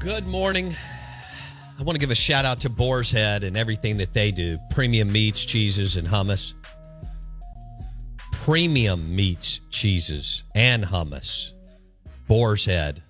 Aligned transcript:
Good 0.00 0.26
morning. 0.26 0.74
I 1.78 1.82
want 1.82 1.94
to 1.94 2.00
give 2.00 2.10
a 2.10 2.14
shout 2.14 2.46
out 2.46 2.60
to 2.60 2.70
Boar's 2.70 3.10
Head 3.10 3.44
and 3.44 3.54
everything 3.54 3.98
that 3.98 4.14
they 4.14 4.30
do 4.30 4.58
premium 4.70 5.12
meats, 5.12 5.44
cheeses, 5.44 5.98
and 5.98 6.08
hummus. 6.08 6.54
Premium 8.32 9.14
meats, 9.14 9.60
cheeses, 9.68 10.44
and 10.54 10.84
hummus. 10.84 11.52
Boar's 12.26 12.64
Head, 12.64 13.02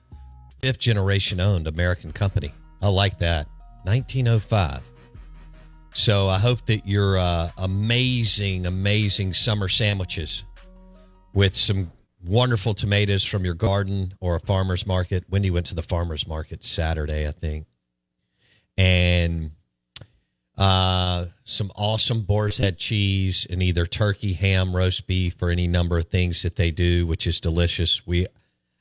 fifth 0.60 0.80
generation 0.80 1.38
owned 1.38 1.68
American 1.68 2.10
company. 2.10 2.52
I 2.82 2.88
like 2.88 3.18
that. 3.18 3.46
1905. 3.84 4.82
So 5.94 6.28
I 6.28 6.40
hope 6.40 6.66
that 6.66 6.88
your 6.88 7.18
uh, 7.18 7.50
amazing, 7.56 8.66
amazing 8.66 9.32
summer 9.34 9.68
sandwiches 9.68 10.42
with 11.34 11.54
some 11.54 11.92
wonderful 12.24 12.74
tomatoes 12.74 13.24
from 13.24 13.44
your 13.44 13.54
garden 13.54 14.14
or 14.20 14.34
a 14.34 14.40
farmer's 14.40 14.86
market. 14.86 15.24
Wendy 15.28 15.50
went 15.50 15.66
to 15.66 15.74
the 15.74 15.82
farmer's 15.82 16.26
market 16.26 16.62
Saturday, 16.64 17.26
I 17.26 17.30
think. 17.30 17.66
And 18.76 19.52
uh, 20.56 21.26
some 21.44 21.70
awesome 21.74 22.22
boar's 22.22 22.58
head 22.58 22.78
cheese 22.78 23.46
and 23.48 23.62
either 23.62 23.86
turkey, 23.86 24.34
ham, 24.34 24.76
roast 24.76 25.06
beef, 25.06 25.40
or 25.42 25.48
any 25.48 25.66
number 25.66 25.96
of 25.96 26.06
things 26.06 26.42
that 26.42 26.56
they 26.56 26.70
do, 26.70 27.06
which 27.06 27.26
is 27.26 27.40
delicious. 27.40 28.06
We 28.06 28.26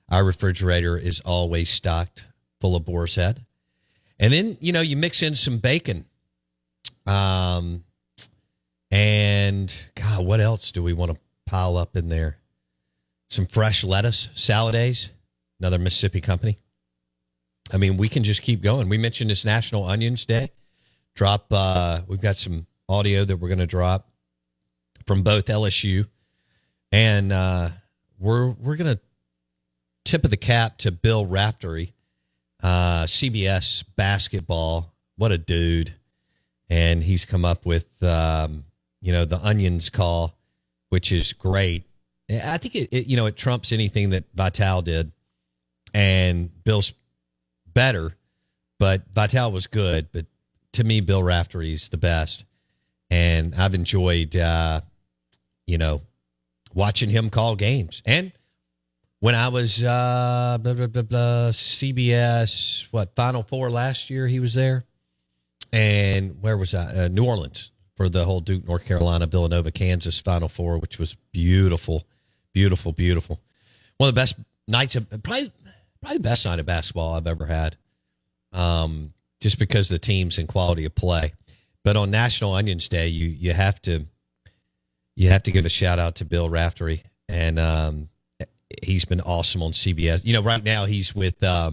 our 0.09 0.23
refrigerator 0.23 0.97
is 0.97 1.21
always 1.21 1.69
stocked 1.69 2.27
full 2.59 2.75
of 2.75 2.83
boar's 2.83 3.16
head. 3.16 3.45
And 4.19 4.33
then, 4.33 4.57
you 4.59 4.73
know, 4.73 4.81
you 4.81 4.97
mix 4.97 5.21
in 5.21 5.35
some 5.35 5.59
bacon. 5.59 6.06
Um 7.06 7.85
and 8.91 9.73
God, 9.95 10.25
what 10.25 10.39
else 10.39 10.71
do 10.71 10.83
we 10.83 10.94
want 10.94 11.11
to 11.11 11.17
pile 11.45 11.77
up 11.77 11.95
in 11.95 12.09
there? 12.09 12.39
Some 13.29 13.45
fresh 13.45 13.84
lettuce, 13.84 14.29
Saladays, 14.35 15.09
another 15.59 15.78
Mississippi 15.78 16.19
company. 16.19 16.57
I 17.72 17.78
mean, 17.78 17.97
we 17.97 18.09
can 18.09 18.23
just 18.23 18.41
keep 18.41 18.62
going. 18.62 18.90
We 18.90 18.97
mentioned 18.97 19.29
this 19.29 19.45
National 19.45 19.85
Onions 19.85 20.25
Day. 20.25 20.51
Drop. 21.16 21.45
Uh, 21.51 22.01
we've 22.07 22.22
got 22.22 22.38
some 22.38 22.66
audio 22.88 23.23
that 23.23 23.38
we're 23.38 23.50
going 23.50 23.59
to 23.59 23.68
drop 23.68 24.09
from 25.06 25.22
both 25.22 25.45
LSU, 25.45 26.07
and 26.91 27.31
uh, 27.31 27.69
we're 28.18 28.50
we're 28.50 28.75
going 28.75 28.95
to 28.95 29.00
tip 30.06 30.23
of 30.23 30.29
the 30.29 30.38
cap 30.38 30.78
to 30.79 30.91
Bill 30.91 31.25
Raftery, 31.25 31.94
uh, 32.63 33.03
CBS 33.03 33.84
basketball. 33.95 34.94
What 35.18 35.31
a 35.31 35.38
dude! 35.38 35.94
And 36.69 37.03
he's 37.03 37.25
come 37.25 37.44
up 37.44 37.66
with 37.66 38.01
um, 38.01 38.63
you 39.01 39.12
know 39.12 39.25
the 39.25 39.44
onions 39.45 39.89
call, 39.89 40.38
which 40.89 41.12
is 41.12 41.34
great. 41.34 41.88
I 42.29 42.57
think 42.57 42.75
it, 42.75 42.90
it, 42.91 43.07
you 43.07 43.17
know 43.17 43.25
it 43.25 43.35
trumps 43.35 43.72
anything 43.72 44.12
that 44.12 44.25
Vitale 44.34 44.81
did, 44.81 45.12
and 45.94 46.51
Bill's 46.63 46.94
better, 47.73 48.16
but 48.78 49.03
Vitale 49.13 49.51
was 49.51 49.67
good. 49.67 50.09
But 50.12 50.25
to 50.73 50.84
me, 50.84 51.01
Bill 51.01 51.23
Raftery's 51.23 51.89
the 51.89 51.97
best, 51.97 52.45
and 53.09 53.56
I've 53.56 53.73
enjoyed 53.73 54.35
uh, 54.35 54.81
you 55.66 55.78
know 55.78 56.01
watching 56.73 57.09
him 57.09 57.29
call 57.29 57.56
games. 57.56 58.03
And 58.06 58.31
when 59.19 59.35
I 59.35 59.50
was 59.50 59.84
uh, 59.84 60.57
blah, 60.62 60.73
blah, 60.73 60.88
blah, 60.88 61.01
blah, 61.01 61.50
CBS, 61.50 62.88
what 62.91 63.16
Final 63.16 63.44
Four 63.44 63.69
last 63.69 64.09
year, 64.09 64.28
he 64.28 64.39
was 64.39 64.53
there, 64.53 64.85
and 65.73 66.41
where 66.41 66.57
was 66.57 66.73
I? 66.73 67.06
Uh, 67.06 67.07
New 67.07 67.25
Orleans 67.25 67.72
for 67.95 68.07
the 68.07 68.23
whole 68.23 68.39
Duke, 68.39 68.66
North 68.66 68.85
Carolina, 68.85 69.28
Villanova, 69.28 69.72
Kansas 69.72 70.22
Final 70.22 70.47
Four, 70.47 70.78
which 70.78 70.97
was 70.97 71.16
beautiful, 71.34 72.03
beautiful, 72.59 72.91
beautiful. 72.91 73.39
One 73.99 74.09
of 74.09 74.15
the 74.15 74.19
best 74.19 74.35
nights 74.67 74.97
of 74.97 75.07
probably 75.23 75.49
probably 76.01 76.17
the 76.17 76.23
best 76.23 76.45
night 76.45 76.59
of 76.59 76.65
basketball 76.65 77.13
I've 77.13 77.25
ever 77.25 77.45
had. 77.45 77.77
Um, 78.51 79.13
just 79.39 79.57
because 79.57 79.89
of 79.89 79.95
the 79.95 79.99
teams 79.99 80.37
and 80.37 80.45
quality 80.45 80.83
of 80.83 80.93
play. 80.93 81.31
But 81.85 81.95
on 81.95 82.11
National 82.11 82.53
Onions 82.53 82.89
Day, 82.89 83.07
you 83.07 83.29
you 83.29 83.53
have 83.53 83.81
to 83.83 84.05
you 85.15 85.29
have 85.29 85.43
to 85.43 85.51
give 85.51 85.65
a 85.65 85.69
shout 85.69 85.99
out 85.99 86.15
to 86.15 86.25
Bill 86.25 86.49
Raftery, 86.49 87.03
and 87.29 87.57
um, 87.57 88.09
he's 88.83 89.05
been 89.05 89.21
awesome 89.21 89.63
on 89.63 89.71
CBS. 89.71 90.25
You 90.25 90.33
know, 90.33 90.43
right 90.43 90.63
now 90.63 90.83
he's 90.83 91.15
with 91.15 91.41
uh, 91.41 91.71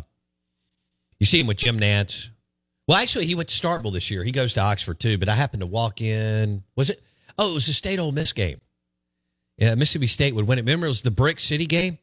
you 1.18 1.26
see 1.26 1.41
him 1.41 1.48
with 1.48 1.56
Jim 1.56 1.80
Nantz. 1.80 2.30
Well, 2.86 2.98
actually, 2.98 3.26
he 3.26 3.34
went 3.34 3.48
to 3.48 3.66
Starkville 3.66 3.92
this 3.92 4.08
year. 4.12 4.22
He 4.22 4.30
goes 4.30 4.54
to 4.54 4.60
Oxford 4.60 5.00
too. 5.00 5.18
But 5.18 5.28
I 5.28 5.34
happened 5.34 5.62
to 5.62 5.66
walk 5.66 6.00
in. 6.00 6.62
Was 6.76 6.91
it? 6.91 7.03
Oh, 7.36 7.50
it 7.50 7.54
was 7.54 7.66
the 7.66 7.72
State 7.72 7.98
Ole 7.98 8.12
Miss 8.12 8.32
game. 8.32 8.60
Yeah, 9.59 9.75
Mississippi 9.75 10.06
State 10.06 10.34
would 10.34 10.47
win 10.47 10.59
it. 10.59 10.62
Remember, 10.62 10.87
it 10.87 10.91
was 10.91 11.03
the 11.03 11.11
Brick 11.11 11.41
City 11.41 11.67
game. 11.67 11.99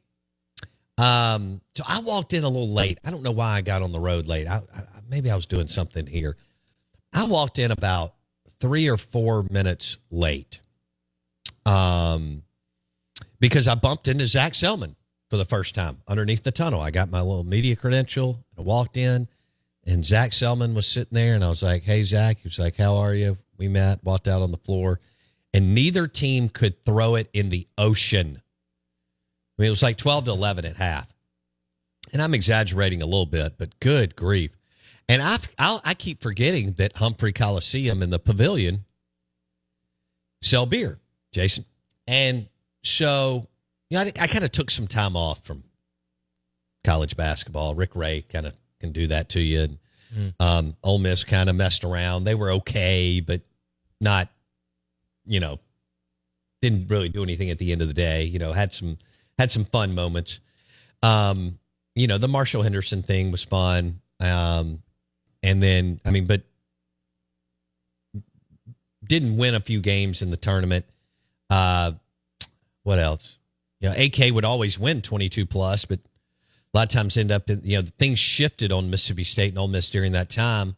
Um, 0.97 1.61
so 1.75 1.83
I 1.87 2.01
walked 2.01 2.33
in 2.33 2.43
a 2.43 2.47
little 2.47 2.69
late. 2.69 2.99
I 3.03 3.11
don't 3.11 3.23
know 3.23 3.31
why 3.31 3.55
I 3.55 3.61
got 3.61 3.81
on 3.81 3.91
the 3.91 3.99
road 3.99 4.27
late. 4.27 4.47
I, 4.47 4.57
I, 4.75 4.83
maybe 5.09 5.29
I 5.29 5.35
was 5.35 5.45
doing 5.45 5.67
something 5.67 6.05
here. 6.07 6.35
I 7.13 7.25
walked 7.25 7.59
in 7.59 7.71
about 7.71 8.13
three 8.59 8.87
or 8.89 8.97
four 8.97 9.43
minutes 9.51 9.97
late. 10.09 10.61
Um, 11.65 12.43
because 13.39 13.67
I 13.67 13.75
bumped 13.75 14.07
into 14.07 14.27
Zach 14.27 14.55
Selman 14.55 14.95
for 15.29 15.37
the 15.37 15.45
first 15.45 15.75
time 15.75 15.97
underneath 16.07 16.43
the 16.43 16.51
tunnel. 16.51 16.81
I 16.81 16.91
got 16.91 17.09
my 17.09 17.21
little 17.21 17.43
media 17.43 17.75
credential. 17.75 18.43
I 18.57 18.61
walked 18.61 18.97
in, 18.97 19.27
and 19.85 20.05
Zach 20.05 20.33
Selman 20.33 20.73
was 20.73 20.87
sitting 20.87 21.13
there, 21.13 21.35
and 21.35 21.43
I 21.43 21.49
was 21.49 21.63
like, 21.63 21.83
"Hey, 21.83 22.03
Zach." 22.03 22.37
He 22.37 22.43
was 22.47 22.59
like, 22.59 22.75
"How 22.77 22.97
are 22.97 23.13
you?" 23.13 23.37
We 23.57 23.67
met, 23.67 24.03
walked 24.03 24.27
out 24.27 24.41
on 24.41 24.51
the 24.51 24.57
floor, 24.57 24.99
and 25.53 25.75
neither 25.75 26.07
team 26.07 26.49
could 26.49 26.83
throw 26.83 27.15
it 27.15 27.29
in 27.33 27.49
the 27.49 27.67
ocean. 27.77 28.41
I 29.57 29.61
mean, 29.61 29.67
it 29.67 29.71
was 29.71 29.83
like 29.83 29.97
12 29.97 30.25
to 30.25 30.31
11 30.31 30.65
at 30.65 30.77
half. 30.77 31.07
And 32.11 32.21
I'm 32.21 32.33
exaggerating 32.33 33.01
a 33.01 33.05
little 33.05 33.25
bit, 33.25 33.57
but 33.57 33.79
good 33.79 34.15
grief. 34.15 34.51
And 35.09 35.21
I 35.21 35.37
I'll, 35.59 35.81
I 35.83 35.93
keep 35.93 36.21
forgetting 36.21 36.73
that 36.73 36.97
Humphrey 36.97 37.33
Coliseum 37.33 38.01
in 38.01 38.09
the 38.09 38.19
pavilion 38.19 38.85
sell 40.41 40.65
beer, 40.65 40.99
Jason. 41.31 41.65
And 42.07 42.47
so, 42.83 43.47
you 43.89 43.97
know, 43.97 44.03
I, 44.03 44.11
I 44.21 44.27
kind 44.27 44.43
of 44.43 44.51
took 44.51 44.69
some 44.69 44.87
time 44.87 45.15
off 45.15 45.43
from 45.43 45.63
college 46.83 47.15
basketball. 47.15 47.75
Rick 47.75 47.95
Ray 47.95 48.21
kind 48.21 48.45
of 48.45 48.55
can 48.79 48.91
do 48.91 49.07
that 49.07 49.29
to 49.29 49.39
you. 49.39 49.61
And 49.61 50.33
um, 50.39 50.75
Ole 50.83 50.99
Miss 50.99 51.23
kind 51.23 51.49
of 51.49 51.55
messed 51.55 51.83
around. 51.83 52.23
They 52.25 52.35
were 52.35 52.51
okay, 52.51 53.19
but 53.19 53.41
not, 53.99 54.29
you 55.25 55.39
know, 55.39 55.59
didn't 56.61 56.87
really 56.87 57.09
do 57.09 57.23
anything 57.23 57.49
at 57.49 57.59
the 57.59 57.71
end 57.71 57.81
of 57.81 57.87
the 57.87 57.93
day. 57.93 58.23
You 58.23 58.39
know, 58.39 58.53
had 58.53 58.73
some 58.73 58.97
had 59.37 59.51
some 59.51 59.65
fun 59.65 59.95
moments. 59.95 60.39
Um, 61.01 61.59
you 61.95 62.07
know, 62.07 62.17
the 62.17 62.27
Marshall 62.27 62.63
Henderson 62.63 63.03
thing 63.03 63.31
was 63.31 63.43
fun. 63.43 63.99
Um, 64.19 64.81
and 65.41 65.61
then 65.61 65.99
I 66.05 66.11
mean, 66.11 66.25
but 66.25 66.43
didn't 69.05 69.37
win 69.37 69.55
a 69.55 69.59
few 69.59 69.81
games 69.81 70.21
in 70.21 70.31
the 70.31 70.37
tournament. 70.37 70.85
Uh, 71.49 71.91
what 72.83 72.99
else? 72.99 73.39
You 73.79 73.89
know, 73.89 73.95
AK 73.97 74.33
would 74.33 74.45
always 74.45 74.79
win 74.79 75.01
22 75.01 75.45
plus, 75.45 75.85
but 75.85 75.99
a 76.73 76.77
lot 76.77 76.83
of 76.83 76.89
times 76.89 77.17
end 77.17 77.31
up 77.31 77.49
in, 77.49 77.61
you 77.63 77.77
know, 77.77 77.87
things 77.99 78.17
shifted 78.17 78.71
on 78.71 78.89
Mississippi 78.89 79.23
State 79.23 79.49
and 79.49 79.59
Ole 79.59 79.67
Miss 79.67 79.89
during 79.89 80.13
that 80.13 80.29
time. 80.29 80.75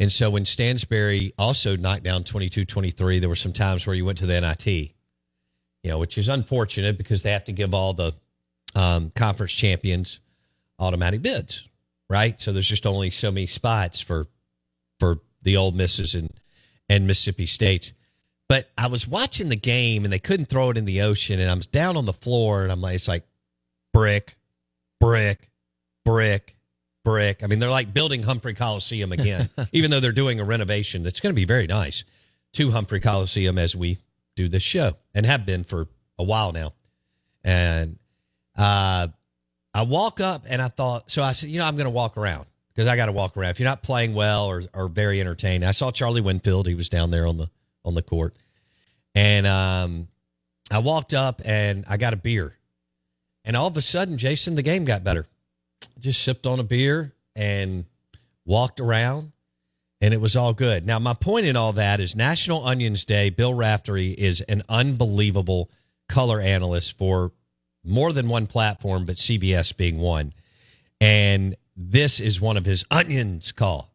And 0.00 0.10
so 0.10 0.30
when 0.30 0.46
Stansbury 0.46 1.34
also 1.38 1.76
knocked 1.76 2.04
down 2.04 2.24
22 2.24 2.64
23, 2.64 3.18
there 3.18 3.28
were 3.28 3.34
some 3.34 3.52
times 3.52 3.86
where 3.86 3.94
you 3.94 4.06
went 4.06 4.16
to 4.18 4.26
the 4.26 4.40
NIT, 4.40 4.66
you 4.66 4.92
know, 5.84 5.98
which 5.98 6.16
is 6.16 6.30
unfortunate 6.30 6.96
because 6.96 7.22
they 7.22 7.32
have 7.32 7.44
to 7.44 7.52
give 7.52 7.74
all 7.74 7.92
the 7.92 8.14
um, 8.74 9.10
conference 9.14 9.52
champions 9.52 10.20
automatic 10.78 11.20
bids, 11.20 11.68
right? 12.08 12.40
So 12.40 12.50
there's 12.50 12.66
just 12.66 12.86
only 12.86 13.10
so 13.10 13.30
many 13.30 13.46
spots 13.46 14.00
for 14.00 14.26
for 14.98 15.20
the 15.42 15.58
old 15.58 15.76
Misses 15.76 16.14
and 16.14 16.30
and 16.88 17.06
Mississippi 17.06 17.44
States. 17.44 17.92
But 18.48 18.70
I 18.78 18.86
was 18.86 19.06
watching 19.06 19.50
the 19.50 19.56
game 19.56 20.04
and 20.04 20.12
they 20.12 20.18
couldn't 20.18 20.46
throw 20.46 20.70
it 20.70 20.78
in 20.78 20.86
the 20.86 21.02
ocean, 21.02 21.38
and 21.40 21.50
I 21.50 21.54
was 21.54 21.66
down 21.66 21.98
on 21.98 22.06
the 22.06 22.14
floor 22.14 22.62
and 22.62 22.72
I'm 22.72 22.80
like, 22.80 22.94
it's 22.94 23.06
like 23.06 23.24
brick, 23.92 24.38
brick, 24.98 25.50
brick, 26.06 26.56
brick. 27.04 27.42
I 27.42 27.46
mean, 27.46 27.58
they're 27.58 27.70
like 27.70 27.92
building 27.92 28.22
Humphrey 28.22 28.54
Coliseum 28.54 29.12
again, 29.12 29.48
even 29.72 29.90
though 29.90 30.00
they're 30.00 30.12
doing 30.12 30.40
a 30.40 30.44
renovation 30.44 31.02
that's 31.02 31.20
going 31.20 31.32
to 31.32 31.36
be 31.36 31.44
very 31.44 31.66
nice 31.66 32.04
to 32.54 32.70
Humphrey 32.70 33.00
Coliseum 33.00 33.58
as 33.58 33.76
we 33.76 33.98
do 34.36 34.48
this 34.48 34.62
show 34.62 34.96
and 35.14 35.26
have 35.26 35.46
been 35.46 35.64
for 35.64 35.88
a 36.18 36.24
while 36.24 36.52
now. 36.52 36.72
And 37.44 37.98
uh, 38.56 39.08
I 39.72 39.82
walk 39.82 40.20
up 40.20 40.44
and 40.48 40.60
I 40.60 40.68
thought, 40.68 41.10
so 41.10 41.22
I 41.22 41.32
said, 41.32 41.50
you 41.50 41.58
know, 41.58 41.64
I'm 41.64 41.76
going 41.76 41.86
to 41.86 41.90
walk 41.90 42.16
around 42.16 42.46
because 42.74 42.88
I 42.88 42.96
got 42.96 43.06
to 43.06 43.12
walk 43.12 43.36
around. 43.36 43.50
If 43.50 43.60
you're 43.60 43.68
not 43.68 43.82
playing 43.82 44.14
well 44.14 44.46
or, 44.46 44.62
or 44.74 44.88
very 44.88 45.20
entertained, 45.20 45.64
I 45.64 45.72
saw 45.72 45.90
Charlie 45.90 46.20
Winfield. 46.20 46.66
He 46.66 46.74
was 46.74 46.88
down 46.88 47.10
there 47.10 47.26
on 47.26 47.36
the 47.36 47.50
on 47.84 47.94
the 47.94 48.02
court, 48.02 48.36
and 49.14 49.46
um, 49.46 50.08
I 50.70 50.80
walked 50.80 51.14
up 51.14 51.40
and 51.44 51.84
I 51.88 51.96
got 51.96 52.12
a 52.12 52.16
beer, 52.16 52.56
and 53.44 53.56
all 53.56 53.66
of 53.66 53.76
a 53.76 53.82
sudden, 53.82 54.18
Jason, 54.18 54.54
the 54.54 54.62
game 54.62 54.84
got 54.84 55.02
better. 55.04 55.26
Just 56.00 56.22
sipped 56.22 56.46
on 56.46 56.58
a 56.58 56.62
beer 56.62 57.12
and 57.36 57.84
walked 58.46 58.80
around, 58.80 59.32
and 60.00 60.14
it 60.14 60.20
was 60.20 60.34
all 60.34 60.54
good. 60.54 60.86
Now, 60.86 60.98
my 60.98 61.12
point 61.12 61.46
in 61.46 61.56
all 61.56 61.74
that 61.74 62.00
is 62.00 62.16
National 62.16 62.66
Onions 62.66 63.04
Day. 63.04 63.28
Bill 63.28 63.52
Raftery 63.52 64.08
is 64.08 64.40
an 64.42 64.62
unbelievable 64.68 65.70
color 66.08 66.40
analyst 66.40 66.96
for 66.96 67.32
more 67.84 68.12
than 68.12 68.28
one 68.28 68.46
platform, 68.46 69.04
but 69.04 69.16
CBS 69.16 69.76
being 69.76 69.98
one. 69.98 70.32
And 71.00 71.54
this 71.76 72.18
is 72.18 72.40
one 72.40 72.56
of 72.56 72.64
his 72.64 72.84
onions 72.90 73.52
call. 73.52 73.90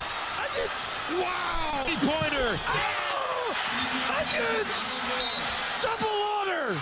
Wow! 0.00 1.84
Pointer. 2.00 2.58
Onions. 4.08 5.06
Double 5.82 6.06
order. 6.38 6.80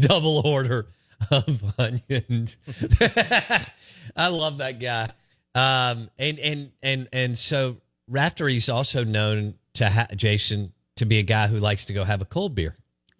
Double 0.00 0.42
order 0.46 0.86
of 1.30 1.74
onions. 1.78 2.56
I 4.16 4.28
love 4.28 4.58
that 4.58 4.78
guy. 4.80 5.10
Um, 5.54 6.10
and 6.18 6.38
and 6.40 6.72
and 6.82 7.08
and 7.12 7.38
so 7.38 7.76
Raftery's 8.08 8.68
also 8.68 9.04
known 9.04 9.54
to 9.74 9.88
ha- 9.88 10.08
Jason 10.14 10.72
to 10.96 11.04
be 11.04 11.18
a 11.18 11.22
guy 11.22 11.46
who 11.46 11.58
likes 11.58 11.84
to 11.86 11.92
go 11.92 12.04
have 12.04 12.20
a 12.22 12.24
cold 12.24 12.54
beer. 12.54 12.76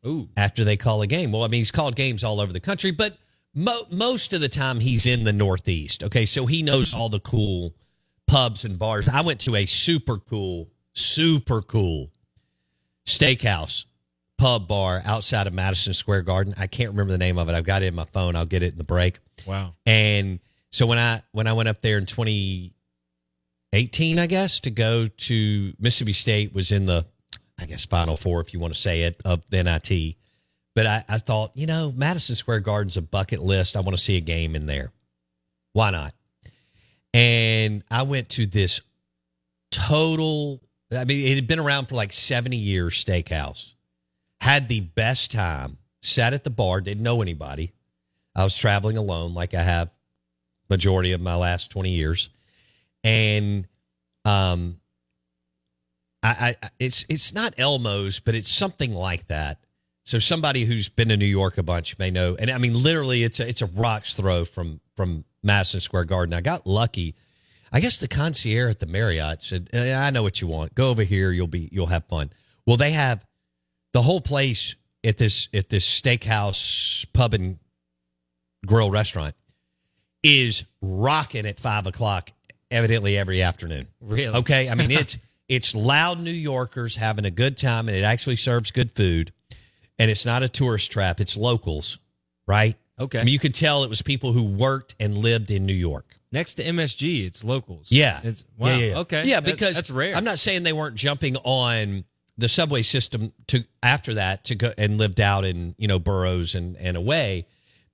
Ooh. 0.06 0.28
After 0.36 0.64
they 0.64 0.76
call 0.76 1.00
a 1.02 1.06
game. 1.06 1.32
Well, 1.32 1.44
I 1.44 1.48
mean, 1.48 1.60
he's 1.60 1.70
called 1.70 1.96
games 1.96 2.24
all 2.24 2.40
over 2.40 2.52
the 2.52 2.60
country, 2.60 2.90
but 2.90 3.16
mo- 3.54 3.86
most 3.90 4.32
of 4.32 4.40
the 4.40 4.48
time 4.48 4.80
he's 4.80 5.06
in 5.06 5.24
the 5.24 5.32
Northeast. 5.32 6.02
Okay, 6.04 6.26
so 6.26 6.44
he 6.44 6.62
knows 6.62 6.92
all 6.92 7.08
the 7.08 7.20
cool 7.20 7.74
pubs 8.26 8.64
and 8.64 8.78
bars. 8.78 9.08
I 9.08 9.22
went 9.22 9.40
to 9.40 9.56
a 9.56 9.64
super 9.64 10.18
cool, 10.18 10.68
super 10.92 11.62
cool 11.62 12.10
steakhouse 13.06 13.86
pub 14.38 14.68
bar 14.68 15.02
outside 15.04 15.46
of 15.46 15.52
Madison 15.52 15.94
Square 15.94 16.22
Garden. 16.22 16.54
I 16.58 16.66
can't 16.66 16.90
remember 16.90 17.12
the 17.12 17.18
name 17.18 17.38
of 17.38 17.48
it. 17.48 17.54
I've 17.54 17.64
got 17.64 17.82
it 17.82 17.86
in 17.86 17.94
my 17.94 18.04
phone. 18.04 18.36
I'll 18.36 18.46
get 18.46 18.62
it 18.62 18.72
in 18.72 18.78
the 18.78 18.84
break. 18.84 19.18
Wow. 19.46 19.74
And 19.86 20.40
so 20.70 20.86
when 20.86 20.98
I 20.98 21.22
when 21.32 21.46
I 21.46 21.52
went 21.52 21.68
up 21.68 21.80
there 21.80 21.98
in 21.98 22.06
2018, 22.06 24.18
I 24.18 24.26
guess, 24.26 24.60
to 24.60 24.70
go 24.70 25.06
to 25.06 25.72
Mississippi 25.78 26.12
State 26.12 26.54
was 26.54 26.72
in 26.72 26.86
the 26.86 27.06
I 27.60 27.66
guess 27.66 27.86
Final 27.86 28.16
Four, 28.16 28.40
if 28.40 28.52
you 28.52 28.60
want 28.60 28.74
to 28.74 28.80
say 28.80 29.02
it, 29.02 29.20
of 29.24 29.44
the 29.50 29.62
NIT. 29.62 30.16
But 30.74 30.86
I, 30.86 31.04
I 31.08 31.18
thought, 31.18 31.52
you 31.54 31.66
know, 31.66 31.92
Madison 31.94 32.34
Square 32.34 32.60
Garden's 32.60 32.96
a 32.96 33.02
bucket 33.02 33.40
list. 33.40 33.76
I 33.76 33.80
want 33.80 33.96
to 33.96 34.02
see 34.02 34.16
a 34.16 34.20
game 34.20 34.56
in 34.56 34.66
there. 34.66 34.92
Why 35.72 35.90
not? 35.90 36.14
And 37.12 37.84
I 37.90 38.02
went 38.02 38.30
to 38.30 38.46
this 38.46 38.80
total, 39.70 40.60
I 40.92 41.04
mean, 41.04 41.28
it 41.28 41.36
had 41.36 41.46
been 41.46 41.60
around 41.60 41.86
for 41.86 41.94
like 41.94 42.12
70 42.12 42.56
years 42.56 43.04
steakhouse. 43.04 43.73
Had 44.40 44.68
the 44.68 44.80
best 44.80 45.30
time, 45.30 45.78
sat 46.02 46.34
at 46.34 46.44
the 46.44 46.50
bar, 46.50 46.80
didn't 46.80 47.02
know 47.02 47.22
anybody. 47.22 47.72
I 48.36 48.44
was 48.44 48.56
traveling 48.56 48.96
alone 48.96 49.34
like 49.34 49.54
I 49.54 49.62
have 49.62 49.92
majority 50.68 51.12
of 51.12 51.20
my 51.20 51.36
last 51.36 51.70
20 51.70 51.90
years. 51.90 52.30
And 53.02 53.66
um 54.24 54.80
I, 56.22 56.56
I 56.62 56.70
it's 56.78 57.04
it's 57.08 57.34
not 57.34 57.54
Elmo's, 57.58 58.18
but 58.20 58.34
it's 58.34 58.50
something 58.50 58.94
like 58.94 59.28
that. 59.28 59.58
So 60.04 60.18
somebody 60.18 60.64
who's 60.64 60.88
been 60.88 61.08
to 61.08 61.16
New 61.16 61.26
York 61.26 61.58
a 61.58 61.62
bunch 61.62 61.98
may 61.98 62.10
know. 62.10 62.34
And 62.38 62.50
I 62.50 62.58
mean, 62.58 62.74
literally, 62.74 63.22
it's 63.22 63.40
a, 63.40 63.48
it's 63.48 63.62
a 63.62 63.66
rock's 63.66 64.14
throw 64.14 64.44
from 64.44 64.80
from 64.96 65.24
Madison 65.42 65.80
Square 65.80 66.04
Garden. 66.04 66.34
I 66.34 66.40
got 66.40 66.66
lucky. 66.66 67.14
I 67.72 67.80
guess 67.80 67.98
the 67.98 68.08
concierge 68.08 68.70
at 68.70 68.80
the 68.80 68.86
Marriott 68.86 69.42
said, 69.42 69.68
"I 69.74 70.10
know 70.10 70.22
what 70.22 70.40
you 70.40 70.46
want. 70.46 70.74
Go 70.74 70.90
over 70.90 71.02
here. 71.02 71.30
You'll 71.30 71.46
be 71.46 71.68
you'll 71.72 71.86
have 71.86 72.04
fun." 72.06 72.30
Well, 72.66 72.76
they 72.76 72.92
have 72.92 73.26
the 73.94 74.02
whole 74.02 74.20
place 74.20 74.76
at 75.02 75.16
this 75.16 75.48
at 75.54 75.70
this 75.70 75.88
steakhouse 75.88 77.06
pub 77.14 77.32
and 77.32 77.58
grill 78.66 78.90
restaurant 78.90 79.34
is 80.22 80.64
rocking 80.82 81.46
at 81.46 81.58
five 81.58 81.86
o'clock, 81.86 82.30
evidently 82.70 83.16
every 83.16 83.40
afternoon. 83.40 83.86
Really? 84.00 84.36
Okay. 84.36 84.68
I 84.68 84.74
mean, 84.74 84.90
it's 84.90 85.16
it's 85.48 85.74
loud 85.74 86.20
New 86.20 86.30
Yorkers 86.30 86.96
having 86.96 87.24
a 87.24 87.30
good 87.30 87.56
time, 87.56 87.88
and 87.88 87.96
it 87.96 88.02
actually 88.02 88.36
serves 88.36 88.72
good 88.72 88.90
food, 88.90 89.32
and 89.98 90.10
it's 90.10 90.26
not 90.26 90.42
a 90.42 90.48
tourist 90.48 90.90
trap. 90.90 91.20
It's 91.20 91.36
locals, 91.36 91.98
right? 92.46 92.76
Okay. 92.98 93.20
I 93.20 93.24
mean, 93.24 93.32
you 93.32 93.38
could 93.38 93.54
tell 93.54 93.84
it 93.84 93.90
was 93.90 94.02
people 94.02 94.32
who 94.32 94.42
worked 94.42 94.94
and 94.98 95.18
lived 95.18 95.50
in 95.50 95.66
New 95.66 95.72
York. 95.72 96.06
Next 96.32 96.54
to 96.54 96.64
MSG, 96.64 97.26
it's 97.26 97.44
locals. 97.44 97.92
Yeah. 97.92 98.20
It's 98.24 98.44
wow. 98.56 98.68
Yeah, 98.68 98.76
yeah, 98.76 98.86
yeah. 98.86 98.98
Okay. 98.98 99.24
Yeah, 99.24 99.40
because 99.40 99.76
that's 99.76 99.90
rare. 99.90 100.16
I'm 100.16 100.24
not 100.24 100.40
saying 100.40 100.64
they 100.64 100.72
weren't 100.72 100.96
jumping 100.96 101.36
on 101.44 102.04
the 102.36 102.48
subway 102.48 102.82
system 102.82 103.32
to 103.48 103.64
after 103.82 104.14
that 104.14 104.44
to 104.44 104.54
go 104.54 104.72
and 104.76 104.98
lived 104.98 105.20
out 105.20 105.44
in 105.44 105.74
you 105.78 105.88
know 105.88 105.98
boroughs 105.98 106.54
and 106.54 106.76
and 106.76 106.96
away, 106.96 107.46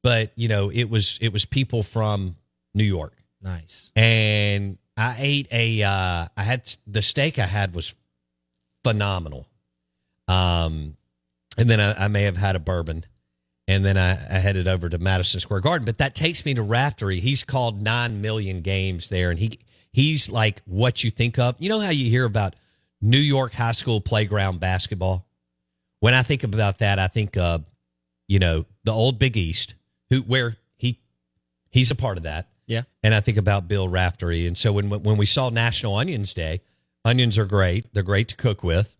but 0.02 0.32
you 0.36 0.48
know 0.48 0.70
it 0.70 0.88
was 0.88 1.18
it 1.20 1.32
was 1.32 1.44
people 1.44 1.82
from 1.82 2.36
New 2.74 2.84
York, 2.84 3.16
nice. 3.42 3.90
and 3.94 4.78
I 4.96 5.16
ate 5.18 5.48
a 5.52 5.82
uh, 5.82 6.26
I 6.36 6.42
had 6.42 6.70
the 6.86 7.02
steak 7.02 7.38
I 7.38 7.46
had 7.46 7.74
was 7.74 7.94
phenomenal, 8.84 9.46
um, 10.28 10.96
and 11.58 11.68
then 11.68 11.80
I, 11.80 12.04
I 12.04 12.08
may 12.08 12.22
have 12.22 12.36
had 12.36 12.56
a 12.56 12.60
bourbon. 12.60 13.04
And 13.68 13.84
then 13.84 13.96
I, 13.96 14.12
I 14.12 14.38
headed 14.40 14.66
over 14.66 14.88
to 14.88 14.98
Madison 14.98 15.38
Square 15.38 15.60
Garden, 15.60 15.84
but 15.84 15.98
that 15.98 16.16
takes 16.16 16.44
me 16.44 16.54
to 16.54 16.62
Raftery. 16.62 17.20
He's 17.20 17.44
called 17.44 17.80
nine 17.80 18.20
million 18.20 18.62
games 18.62 19.10
there, 19.10 19.30
and 19.30 19.38
he 19.38 19.60
he's 19.92 20.28
like 20.28 20.60
what 20.64 21.04
you 21.04 21.10
think 21.10 21.38
of. 21.38 21.54
You 21.60 21.68
know 21.68 21.78
how 21.78 21.90
you 21.90 22.10
hear 22.10 22.24
about 22.24 22.56
New 23.00 23.18
York 23.18 23.52
high 23.52 23.72
school 23.72 24.00
playground 24.00 24.60
basketball? 24.60 25.26
When 26.00 26.14
I 26.14 26.22
think 26.22 26.44
about 26.44 26.78
that, 26.78 26.98
I 26.98 27.08
think 27.08 27.36
of 27.36 27.64
you 28.28 28.38
know 28.38 28.64
the 28.84 28.92
old 28.92 29.18
Big 29.18 29.36
East, 29.36 29.74
who 30.08 30.20
where 30.22 30.56
he 30.76 30.98
he's 31.70 31.90
a 31.90 31.94
part 31.96 32.16
of 32.16 32.22
that, 32.24 32.48
Yeah. 32.66 32.82
and 33.02 33.14
I 33.14 33.20
think 33.20 33.36
about 33.38 33.68
Bill 33.68 33.88
Raftery. 33.88 34.46
And 34.46 34.56
so 34.56 34.72
when 34.72 34.88
when 34.90 35.16
we 35.16 35.26
saw 35.26 35.50
National 35.50 35.96
Onions 35.96 36.32
Day, 36.34 36.60
onions 37.04 37.36
are 37.38 37.46
great. 37.46 37.92
They're 37.92 38.02
great 38.02 38.28
to 38.28 38.36
cook 38.36 38.62
with. 38.62 38.96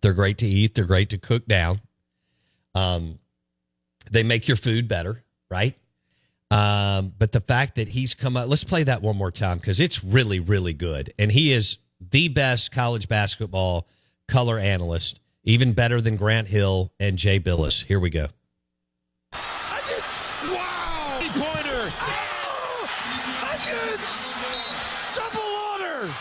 They're 0.00 0.12
great 0.12 0.38
to 0.38 0.46
eat. 0.46 0.74
They're 0.74 0.84
great 0.84 1.10
to 1.10 1.18
cook 1.18 1.46
down. 1.46 1.80
Um, 2.74 3.18
they 4.10 4.22
make 4.24 4.48
your 4.48 4.56
food 4.56 4.88
better, 4.88 5.22
right? 5.50 5.78
Um, 6.50 7.14
but 7.18 7.32
the 7.32 7.40
fact 7.40 7.76
that 7.76 7.88
he's 7.88 8.12
come 8.14 8.36
up, 8.36 8.48
let's 8.48 8.64
play 8.64 8.82
that 8.82 9.00
one 9.00 9.16
more 9.16 9.30
time 9.30 9.58
because 9.58 9.80
it's 9.80 10.02
really, 10.04 10.40
really 10.40 10.74
good. 10.74 11.12
And 11.18 11.30
he 11.32 11.52
is 11.52 11.78
the 12.10 12.28
best 12.28 12.72
college 12.72 13.08
basketball 13.08 13.86
color 14.28 14.58
analyst, 14.58 15.20
even 15.44 15.72
better 15.72 16.00
than 16.00 16.16
Grant 16.16 16.48
Hill 16.48 16.92
and 17.00 17.16
Jay 17.18 17.38
Bilas. 17.40 17.84
Here 17.84 18.00
we 18.00 18.10
go. 18.10 18.28
Wow! 19.32 21.18
Pointer. 21.34 21.92
Onions! 23.50 24.40
Double 25.14 25.40
order! 25.40 26.14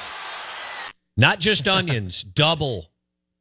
Not 1.18 1.40
just 1.40 1.68
onions, 1.68 2.24
double, 2.36 2.92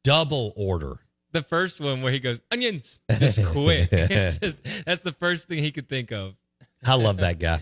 double 0.03 0.53
order. 0.55 0.99
The 1.31 1.41
first 1.43 1.79
one 1.79 2.01
where 2.01 2.11
he 2.11 2.19
goes 2.19 2.41
onions, 2.51 3.01
just 3.19 3.45
quick. 3.47 3.89
Just- 3.91 4.63
that's 4.85 5.01
the 5.01 5.13
first 5.13 5.47
thing 5.47 5.59
he 5.59 5.71
could 5.71 5.87
think 5.87 6.11
of. 6.11 6.35
I 6.85 6.95
love 6.95 7.17
that 7.17 7.39
guy. 7.39 7.61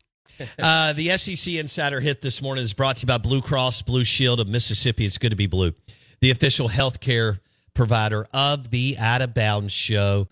Uh, 0.61 0.93
the 0.93 1.17
SEC 1.17 1.55
Insider 1.55 1.99
Hit 1.99 2.21
this 2.21 2.41
morning 2.41 2.63
is 2.63 2.73
brought 2.73 2.97
to 2.97 3.03
you 3.03 3.07
by 3.07 3.17
Blue 3.17 3.41
Cross 3.41 3.83
Blue 3.83 4.03
Shield 4.03 4.39
of 4.39 4.47
Mississippi. 4.47 5.05
It's 5.05 5.17
good 5.17 5.31
to 5.31 5.35
be 5.35 5.47
blue, 5.47 5.73
the 6.19 6.31
official 6.31 6.69
healthcare 6.69 7.39
provider 7.73 8.27
of 8.33 8.69
the 8.69 8.95
Out 8.99 9.21
of 9.21 9.33
Bounds 9.33 9.73
Show. 9.73 10.27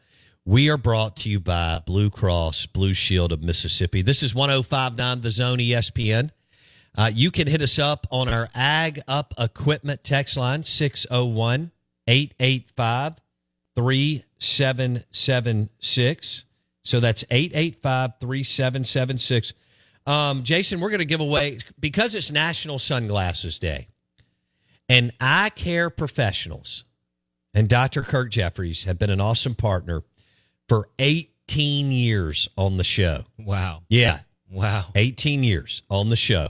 We 0.46 0.70
are 0.70 0.78
brought 0.78 1.18
to 1.18 1.30
you 1.30 1.40
by 1.40 1.82
Blue 1.86 2.10
Cross 2.10 2.68
Blue 2.68 2.94
Shield 2.94 3.32
of 3.32 3.42
Mississippi. 3.42 4.02
This 4.02 4.24
is 4.24 4.34
1059 4.34 5.22
The 5.22 5.32
Zone 5.32 5.60
ESPN. 5.60 6.32
Uh, 6.98 7.12
you 7.14 7.32
can 7.32 7.48
hit 7.48 7.62
us 7.62 7.80
up 7.80 8.08
on 8.12 8.30
our 8.30 8.50
Ag 8.56 9.02
Up 9.08 9.34
Equipment 9.38 10.04
text 10.04 10.38
line 10.38 10.64
601 10.64 11.72
885 12.08 13.16
3776. 13.76 16.46
So 16.84 17.00
that's 17.00 17.24
885 17.30 18.14
3776. 18.20 19.54
Um, 20.10 20.44
Jason, 20.44 20.80
we're 20.80 20.90
going 20.90 21.00
to 21.00 21.06
give 21.06 21.20
away 21.20 21.60
because 21.80 22.16
it's 22.16 22.32
National 22.32 22.80
Sunglasses 22.80 23.60
Day, 23.60 23.88
and 24.90 25.14
eye 25.20 25.52
care 25.54 25.92
professionals 25.92 26.84
and 27.54 27.70
Dr. 27.70 28.02
Kirk 28.02 28.32
Jeffries 28.32 28.86
have 28.86 28.98
been 28.98 29.12
an 29.12 29.22
awesome 29.22 29.54
partner 29.54 30.02
for 30.68 30.90
18 30.98 31.92
years 31.92 32.50
on 32.58 32.78
the 32.78 32.84
show. 32.84 33.26
Wow. 33.38 33.84
Yeah, 33.88 34.22
Wow. 34.52 34.86
18 34.96 35.44
years 35.44 35.84
on 35.92 36.10
the 36.10 36.16
show. 36.16 36.50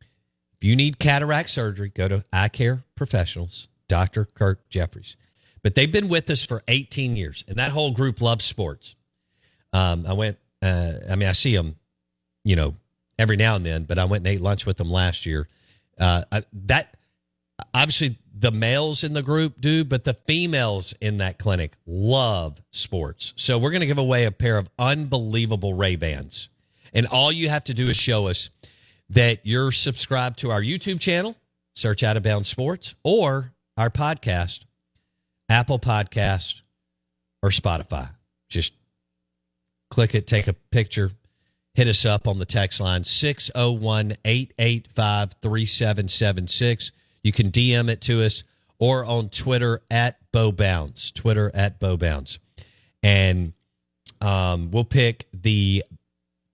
If 0.00 0.62
you 0.66 0.74
need 0.74 0.98
cataract 0.98 1.50
surgery, 1.50 1.90
go 1.94 2.08
to 2.08 2.24
Eye 2.32 2.48
Care 2.48 2.84
Professionals, 2.94 3.68
Dr. 3.86 4.24
Kirk 4.24 4.66
Jeffries. 4.70 5.16
But 5.62 5.74
they've 5.74 5.92
been 5.92 6.08
with 6.08 6.30
us 6.30 6.42
for 6.42 6.62
18 6.68 7.16
years, 7.16 7.44
and 7.48 7.58
that 7.58 7.72
whole 7.72 7.90
group 7.90 8.22
loves 8.22 8.44
sports. 8.44 8.96
Um, 9.74 10.06
I 10.08 10.14
went, 10.14 10.38
uh, 10.62 10.92
I 11.10 11.16
mean, 11.16 11.28
I 11.28 11.32
see 11.32 11.54
them, 11.54 11.76
you 12.44 12.56
know, 12.56 12.74
every 13.18 13.36
now 13.36 13.56
and 13.56 13.64
then, 13.64 13.84
but 13.84 13.98
I 13.98 14.04
went 14.04 14.26
and 14.26 14.34
ate 14.34 14.40
lunch 14.40 14.66
with 14.66 14.76
them 14.76 14.90
last 14.90 15.26
year. 15.26 15.48
Uh, 15.98 16.22
I, 16.30 16.42
that 16.66 16.96
obviously 17.72 18.18
the 18.36 18.50
males 18.50 19.04
in 19.04 19.14
the 19.14 19.22
group 19.22 19.60
do, 19.60 19.84
but 19.84 20.04
the 20.04 20.14
females 20.14 20.94
in 21.00 21.18
that 21.18 21.38
clinic 21.38 21.72
love 21.86 22.60
sports. 22.70 23.32
So 23.36 23.58
we're 23.58 23.70
going 23.70 23.80
to 23.80 23.86
give 23.86 23.98
away 23.98 24.24
a 24.24 24.32
pair 24.32 24.58
of 24.58 24.68
unbelievable 24.78 25.74
Ray 25.74 25.96
Bans, 25.96 26.48
and 26.92 27.06
all 27.06 27.30
you 27.30 27.48
have 27.48 27.64
to 27.64 27.74
do 27.74 27.88
is 27.88 27.96
show 27.96 28.26
us 28.26 28.50
that 29.10 29.40
you're 29.44 29.70
subscribed 29.70 30.38
to 30.40 30.50
our 30.50 30.62
YouTube 30.62 30.98
channel, 30.98 31.36
search 31.74 32.02
Out 32.02 32.16
of 32.16 32.22
Bounds 32.22 32.48
Sports, 32.48 32.94
or 33.04 33.52
our 33.76 33.90
podcast, 33.90 34.64
Apple 35.48 35.78
Podcast, 35.78 36.62
or 37.42 37.50
Spotify. 37.50 38.10
Just 38.48 38.72
click 39.90 40.14
it, 40.14 40.26
take 40.26 40.48
a 40.48 40.54
picture, 40.54 41.10
hit 41.74 41.88
us 41.88 42.04
up 42.04 42.26
on 42.26 42.38
the 42.38 42.46
text 42.46 42.80
line 42.80 43.04
601 43.04 44.14
885 44.24 45.32
3776. 45.42 46.92
You 47.22 47.32
can 47.32 47.50
DM 47.50 47.90
it 47.90 48.00
to 48.02 48.22
us 48.22 48.44
or 48.78 49.04
on 49.04 49.28
Twitter 49.28 49.82
at 49.90 50.18
Bowbounds. 50.32 51.12
Twitter 51.12 51.50
at 51.54 51.80
Bowbounds. 51.80 52.38
And 53.02 53.52
um, 54.20 54.70
we'll 54.70 54.84
pick 54.84 55.26
the 55.32 55.84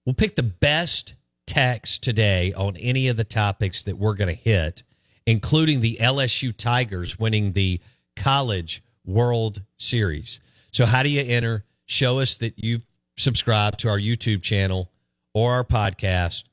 we'll 0.05 0.15
pick 0.15 0.37
the 0.37 0.43
best 0.43 1.15
text 1.47 2.03
today 2.03 2.53
on 2.55 2.77
any 2.77 3.09
of 3.09 3.17
the 3.17 3.25
topics 3.25 3.83
that 3.85 3.99
we're 3.99 4.15
going 4.15 4.35
to 4.35 4.41
hit, 4.41 4.83
including 5.27 5.81
the 5.81 5.97
LSU 6.01 6.57
Tigers 6.57 7.19
winning 7.19 7.53
the 7.53 7.81
College 8.17 8.83
World 9.05 9.63
Series. 9.77 10.41
So, 10.73 10.87
how 10.87 11.03
do 11.03 11.11
you 11.11 11.23
enter? 11.27 11.65
Show 11.87 12.21
us 12.21 12.37
that 12.39 12.55
you've 12.57 12.85
subscribed 13.17 13.81
to 13.81 13.89
our 13.89 13.99
YouTube 13.99 14.43
channel 14.43 14.91
or 15.35 15.53
our 15.53 15.65
podcast, 15.65 16.45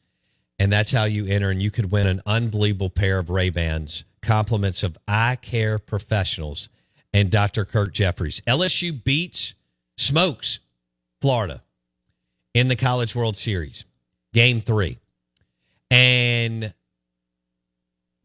and 0.59 0.71
that's 0.71 0.91
how 0.91 1.05
you 1.05 1.25
enter. 1.25 1.49
And 1.49 1.61
you 1.61 1.71
could 1.71 1.91
win 1.91 2.07
an 2.07 2.21
unbelievable 2.25 2.89
pair 2.89 3.19
of 3.19 3.29
Ray 3.29 3.49
Bans, 3.49 4.05
compliments 4.21 4.83
of 4.83 4.97
eye 5.07 5.37
care 5.41 5.79
professionals 5.79 6.69
and 7.13 7.31
Dr. 7.31 7.65
Kirk 7.65 7.93
Jeffries. 7.93 8.41
LSU 8.47 9.03
beats, 9.03 9.55
smokes 9.97 10.59
Florida 11.21 11.63
in 12.53 12.67
the 12.67 12.75
College 12.75 13.15
World 13.15 13.37
Series, 13.37 13.85
game 14.33 14.61
three. 14.61 14.97
And 15.89 16.73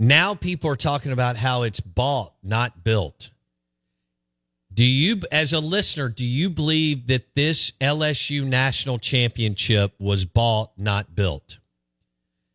now 0.00 0.35
people 0.35 0.68
are 0.71 0.76
talking 0.76 1.12
about 1.12 1.37
how 1.37 1.62
it's 1.62 1.80
bought, 1.80 2.35
not 2.42 2.82
built. 2.82 3.30
Do 4.72 4.84
you, 4.84 5.20
as 5.30 5.52
a 5.52 5.60
listener, 5.60 6.08
do 6.08 6.24
you 6.24 6.48
believe 6.48 7.08
that 7.08 7.34
this 7.34 7.72
LSU 7.80 8.44
national 8.44 8.98
championship 8.98 9.94
was 9.98 10.24
bought, 10.24 10.70
not 10.76 11.14
built 11.14 11.58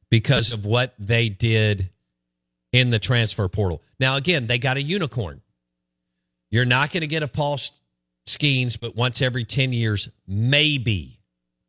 because 0.09 0.51
of 0.51 0.65
what 0.65 0.95
they 0.97 1.29
did 1.29 1.91
in 2.71 2.89
the 2.89 2.99
transfer 2.99 3.47
portal? 3.47 3.83
Now, 3.99 4.15
again, 4.15 4.47
they 4.47 4.57
got 4.57 4.77
a 4.77 4.81
unicorn. 4.81 5.41
You're 6.49 6.65
not 6.65 6.91
going 6.91 7.01
to 7.01 7.07
get 7.07 7.23
a 7.23 7.27
Paul 7.27 7.59
Skenes, 8.25 8.79
but 8.79 8.95
once 8.95 9.21
every 9.21 9.43
10 9.43 9.73
years, 9.73 10.09
maybe. 10.27 11.19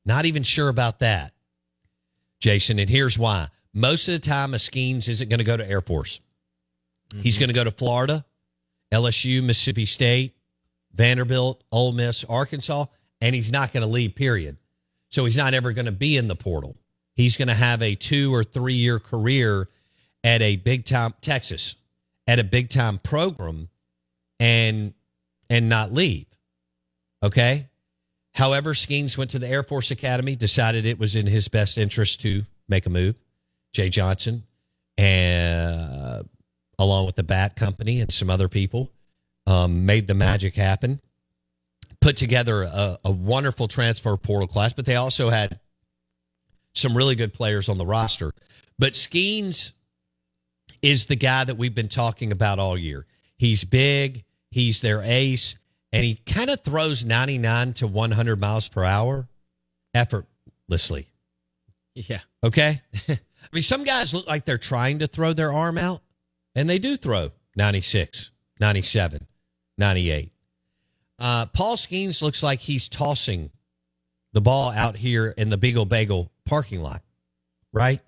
Not 0.06 0.24
even 0.24 0.42
sure 0.42 0.68
about 0.68 1.00
that, 1.00 1.34
Jason. 2.40 2.78
And 2.78 2.88
here's 2.88 3.18
why. 3.18 3.48
Most 3.74 4.08
of 4.08 4.12
the 4.12 4.20
time, 4.20 4.54
a 4.54 4.56
Skenes 4.56 5.08
isn't 5.08 5.28
going 5.28 5.38
to 5.38 5.44
go 5.44 5.56
to 5.56 5.68
Air 5.68 5.82
Force. 5.82 6.20
He's 7.16 7.34
mm-hmm. 7.34 7.40
going 7.40 7.48
to 7.48 7.54
go 7.54 7.64
to 7.64 7.70
Florida, 7.70 8.24
LSU, 8.92 9.42
Mississippi 9.42 9.84
State, 9.84 10.34
Vanderbilt, 10.94 11.62
Ole 11.70 11.92
Miss, 11.92 12.24
Arkansas, 12.24 12.86
and 13.20 13.34
he's 13.34 13.52
not 13.52 13.72
going 13.72 13.82
to 13.82 13.92
leave, 13.92 14.14
period. 14.14 14.56
So 15.10 15.24
he's 15.24 15.36
not 15.36 15.54
ever 15.54 15.72
going 15.72 15.86
to 15.86 15.92
be 15.92 16.16
in 16.16 16.28
the 16.28 16.36
portal. 16.36 16.76
He's 17.14 17.36
going 17.36 17.48
to 17.48 17.54
have 17.54 17.82
a 17.82 17.94
two 17.94 18.34
or 18.34 18.44
three 18.44 18.74
year 18.74 18.98
career 18.98 19.68
at 20.22 20.42
a 20.42 20.56
big 20.56 20.84
time 20.84 21.14
Texas, 21.20 21.74
at 22.26 22.38
a 22.38 22.44
big 22.44 22.68
time 22.68 22.98
program 22.98 23.68
and 24.38 24.94
and 25.50 25.68
not 25.68 25.92
leave. 25.92 26.26
Okay? 27.22 27.68
However, 28.34 28.72
Skenes 28.72 29.18
went 29.18 29.30
to 29.30 29.38
the 29.38 29.48
Air 29.48 29.62
Force 29.62 29.90
Academy, 29.90 30.36
decided 30.36 30.86
it 30.86 30.98
was 30.98 31.16
in 31.16 31.26
his 31.26 31.48
best 31.48 31.78
interest 31.78 32.20
to 32.20 32.44
make 32.68 32.86
a 32.86 32.90
move. 32.90 33.16
Jay 33.72 33.88
Johnson, 33.88 34.44
and 34.96 36.28
along 36.78 37.06
with 37.06 37.16
the 37.16 37.24
Bat 37.24 37.56
Company 37.56 38.00
and 38.00 38.12
some 38.12 38.30
other 38.30 38.48
people, 38.48 38.92
um, 39.48 39.86
made 39.86 40.06
the 40.06 40.14
magic 40.14 40.54
happen. 40.54 41.00
Put 42.00 42.16
together 42.16 42.62
a, 42.62 42.98
a 43.04 43.10
wonderful 43.10 43.66
transfer 43.66 44.16
portal 44.16 44.46
class, 44.46 44.74
but 44.74 44.84
they 44.84 44.94
also 44.94 45.30
had 45.30 45.58
some 46.74 46.96
really 46.96 47.14
good 47.14 47.32
players 47.32 47.68
on 47.68 47.78
the 47.78 47.86
roster. 47.86 48.32
But 48.78 48.92
Skenes 48.92 49.72
is 50.82 51.06
the 51.06 51.16
guy 51.16 51.44
that 51.44 51.56
we've 51.56 51.74
been 51.74 51.88
talking 51.88 52.30
about 52.30 52.58
all 52.58 52.76
year. 52.76 53.06
He's 53.38 53.64
big, 53.64 54.24
he's 54.50 54.82
their 54.82 55.02
ace, 55.02 55.56
and 55.92 56.04
he 56.04 56.16
kind 56.26 56.50
of 56.50 56.60
throws 56.60 57.04
99 57.04 57.72
to 57.74 57.86
100 57.86 58.38
miles 58.38 58.68
per 58.68 58.84
hour 58.84 59.28
effortlessly. 59.94 61.08
Yeah. 61.94 62.20
Okay. 62.44 62.82
I 63.08 63.18
mean, 63.52 63.62
some 63.62 63.82
guys 63.82 64.12
look 64.12 64.26
like 64.26 64.44
they're 64.44 64.58
trying 64.58 64.98
to 64.98 65.06
throw 65.06 65.32
their 65.32 65.52
arm 65.52 65.78
out, 65.78 66.02
and 66.54 66.68
they 66.68 66.78
do 66.78 66.98
throw 66.98 67.32
96, 67.56 68.30
97, 68.60 69.26
98. 69.78 70.32
Uh, 71.18 71.46
Paul 71.46 71.76
Skenes 71.76 72.22
looks 72.22 72.42
like 72.42 72.60
he's 72.60 72.88
tossing 72.88 73.50
the 74.32 74.40
ball 74.40 74.70
out 74.70 74.96
here 74.96 75.34
in 75.36 75.50
the 75.50 75.56
Beagle 75.56 75.84
Bagel 75.84 76.30
parking 76.44 76.80
lot, 76.80 77.02
right? 77.72 78.00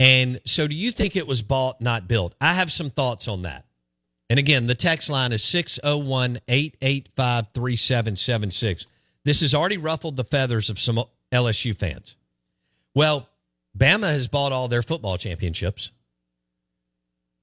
And 0.00 0.40
so, 0.44 0.66
do 0.66 0.74
you 0.74 0.90
think 0.90 1.14
it 1.16 1.26
was 1.26 1.42
bought, 1.42 1.80
not 1.80 2.08
built? 2.08 2.34
I 2.40 2.54
have 2.54 2.72
some 2.72 2.90
thoughts 2.90 3.28
on 3.28 3.42
that. 3.42 3.64
And 4.28 4.38
again, 4.38 4.66
the 4.66 4.74
text 4.74 5.10
line 5.10 5.32
is 5.32 5.44
601 5.44 6.38
885 6.48 7.48
3776. 7.54 8.86
This 9.24 9.42
has 9.42 9.54
already 9.54 9.76
ruffled 9.76 10.16
the 10.16 10.24
feathers 10.24 10.70
of 10.70 10.78
some 10.78 10.98
LSU 11.30 11.76
fans. 11.76 12.16
Well, 12.94 13.28
Bama 13.76 14.12
has 14.12 14.28
bought 14.28 14.52
all 14.52 14.68
their 14.68 14.82
football 14.82 15.18
championships, 15.18 15.90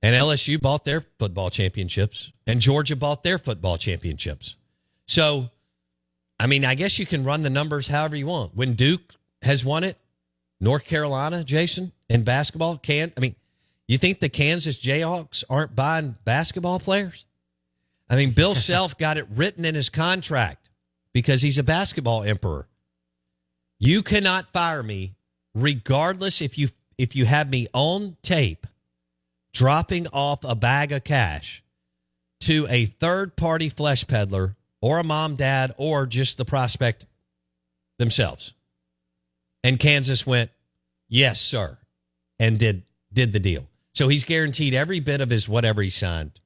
and 0.02 0.16
LSU 0.16 0.60
bought 0.60 0.86
their 0.86 1.02
football 1.02 1.50
championships, 1.50 2.32
and 2.48 2.62
Georgia 2.62 2.96
bought 2.96 3.24
their 3.24 3.38
football 3.38 3.78
championships. 3.78 4.56
So, 5.08 5.50
I 6.40 6.48
mean, 6.48 6.64
I 6.64 6.76
guess 6.76 7.00
you 7.00 7.06
can 7.06 7.24
run 7.24 7.42
the 7.42 7.50
numbers 7.50 7.88
however 7.88 8.16
you 8.16 8.28
want. 8.28 8.56
When 8.56 8.74
Duke 8.74 9.16
has 9.42 9.66
won 9.66 9.84
it, 9.84 9.98
North 10.62 10.86
Carolina, 10.86 11.44
Jason, 11.44 11.92
in 12.10 12.24
basketball, 12.24 12.78
can 12.78 13.12
I 13.18 13.20
mean, 13.20 13.36
you 13.88 13.98
think 13.98 14.20
the 14.20 14.30
Kansas 14.30 14.82
Jayhawks 14.82 15.44
aren't 15.50 15.76
buying 15.76 16.16
basketball 16.24 16.80
players? 16.80 17.26
I 18.10 18.16
mean, 18.16 18.32
Bill 18.32 18.56
Self 18.56 18.98
got 18.98 19.18
it 19.18 19.28
written 19.30 19.66
in 19.66 19.76
his 19.76 19.90
contract 19.90 20.70
because 21.14 21.42
he's 21.42 21.58
a 21.58 21.64
basketball 21.64 22.24
emperor. 22.24 22.68
You 23.80 24.04
cannot 24.04 24.52
fire 24.52 24.84
me 24.84 25.16
regardless 25.56 26.42
if 26.42 26.58
you 26.58 26.70
if 26.98 27.16
you 27.16 27.26
have 27.26 27.50
me 27.50 27.68
on 27.74 28.18
tape 28.22 28.68
dropping 29.54 30.08
off 30.08 30.44
a 30.44 30.56
bag 30.56 30.92
of 30.92 31.04
cash 31.04 31.64
to 32.42 32.68
a 32.70 32.86
third 32.86 33.36
party 33.36 33.70
flesh 33.70 34.08
peddler 34.08 34.56
or 34.82 35.00
a 35.00 35.04
mom 35.04 35.36
dad 35.36 35.74
or 35.78 36.06
just 36.06 36.38
the 36.38 36.46
prospect 36.46 37.06
themselves. 37.98 38.54
And 39.64 39.80
Kansas 39.80 40.26
went, 40.26 40.52
"Yes, 41.10 41.42
sir." 41.42 41.78
And 42.40 42.58
did 42.58 42.84
did 43.12 43.34
the 43.34 43.40
deal. 43.40 43.68
So 43.94 44.08
he's 44.08 44.24
guaranteed 44.24 44.74
every 44.74 45.00
bit 45.00 45.20
of 45.20 45.30
his 45.30 45.50
whatever 45.50 45.82
he 45.82 45.90
signed. 45.90 46.40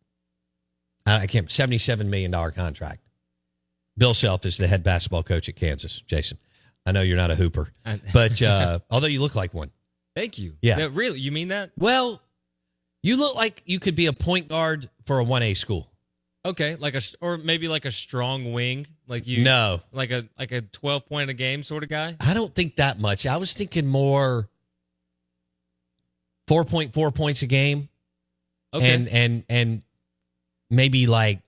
I 1.06 1.28
can't 1.28 1.48
$77 1.48 2.06
million 2.06 2.32
contract. 2.52 3.02
Bill 3.98 4.14
Self 4.14 4.46
is 4.46 4.58
the 4.58 4.68
head 4.68 4.84
basketball 4.84 5.24
coach 5.24 5.50
at 5.50 5.56
Kansas, 5.56 6.02
Jason. 6.02 6.38
I 6.86 6.94
know 6.94 7.02
you're 7.02 7.18
not 7.18 7.32
a 7.32 7.36
hooper, 7.36 7.70
but 8.14 8.42
uh, 8.42 8.80
although 8.90 9.08
you 9.08 9.22
look 9.22 9.36
like 9.36 9.54
one. 9.54 9.72
Thank 10.16 10.40
you. 10.40 10.56
Yeah. 10.62 10.90
really? 10.92 11.20
You 11.20 11.32
mean 11.32 11.50
that? 11.50 11.72
Well, 11.78 12.22
you 13.04 13.18
look 13.18 13.36
like 13.36 13.62
you 13.66 13.80
could 13.80 13.96
be 13.96 14.08
a 14.08 14.14
point 14.14 14.48
guard 14.48 14.90
for 15.06 15.20
a 15.20 15.26
1A 15.26 15.56
school. 15.56 15.90
Okay, 16.46 16.76
like 16.76 16.94
a 16.96 17.02
or 17.22 17.38
maybe 17.38 17.70
like 17.70 17.86
a 17.86 17.92
strong 17.92 18.52
wing, 18.52 18.86
like 19.08 19.26
you. 19.26 19.44
No. 19.44 19.82
like 19.94 20.12
a 20.12 20.28
like 20.38 20.52
a 20.52 20.60
twelve 20.62 21.06
point 21.06 21.30
a 21.30 21.34
game 21.34 21.64
sort 21.64 21.84
of 21.84 21.90
guy. 21.90 22.18
I 22.20 22.34
don't 22.34 22.54
think 22.54 22.76
that 22.78 23.00
much. 23.00 23.26
I 23.26 23.38
was 23.38 23.54
thinking 23.54 23.88
more 23.88 24.50
4.4 26.48 27.16
points 27.16 27.42
a 27.42 27.48
game. 27.48 27.88
Okay. 28.74 28.94
And 28.94 29.08
and 29.08 29.44
and 29.48 29.82
maybe 30.70 31.08
like 31.08 31.40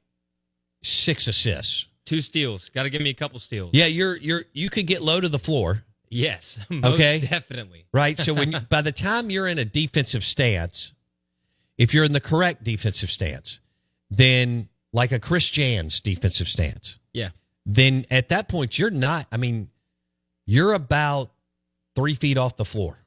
six 0.84 1.28
assists. 1.28 1.88
Two 2.06 2.22
steals. 2.22 2.70
Got 2.70 2.84
to 2.84 2.90
give 2.90 3.02
me 3.02 3.10
a 3.10 3.16
couple 3.16 3.40
steals. 3.40 3.72
Yeah, 3.74 3.88
you're 3.88 4.16
you're 4.16 4.46
you 4.54 4.70
could 4.70 4.88
get 4.88 5.02
low 5.02 5.20
to 5.20 5.28
the 5.28 5.40
floor. 5.40 5.84
Yes. 6.10 6.66
Most 6.70 6.94
Okay. 6.94 7.20
Definitely. 7.20 7.86
Right? 7.92 8.18
So 8.18 8.34
when 8.34 8.52
you, 8.54 8.60
by 8.60 8.82
the 8.82 8.92
time 8.94 9.30
you're 9.30 9.48
in 9.48 9.58
a 9.58 9.66
defensive 9.66 10.24
stance, 10.24 10.94
if 11.78 11.94
you're 11.94 12.04
in 12.04 12.14
the 12.14 12.22
correct 12.22 12.64
defensive 12.64 13.10
stance, 13.12 13.60
then 14.10 14.70
like 14.94 15.12
a 15.12 15.20
Chris 15.20 15.50
Jans 15.50 16.00
defensive 16.00 16.48
stance, 16.48 17.00
Yeah. 17.14 17.30
then 17.66 18.06
at 18.10 18.30
that 18.30 18.48
point 18.48 18.78
you're 18.80 18.92
not. 18.92 19.28
I 19.32 19.38
mean, 19.38 19.70
you're 20.46 20.74
about 20.74 21.32
three 21.96 22.14
feet 22.14 22.38
off 22.38 22.56
the 22.56 22.66
floor, 22.66 22.98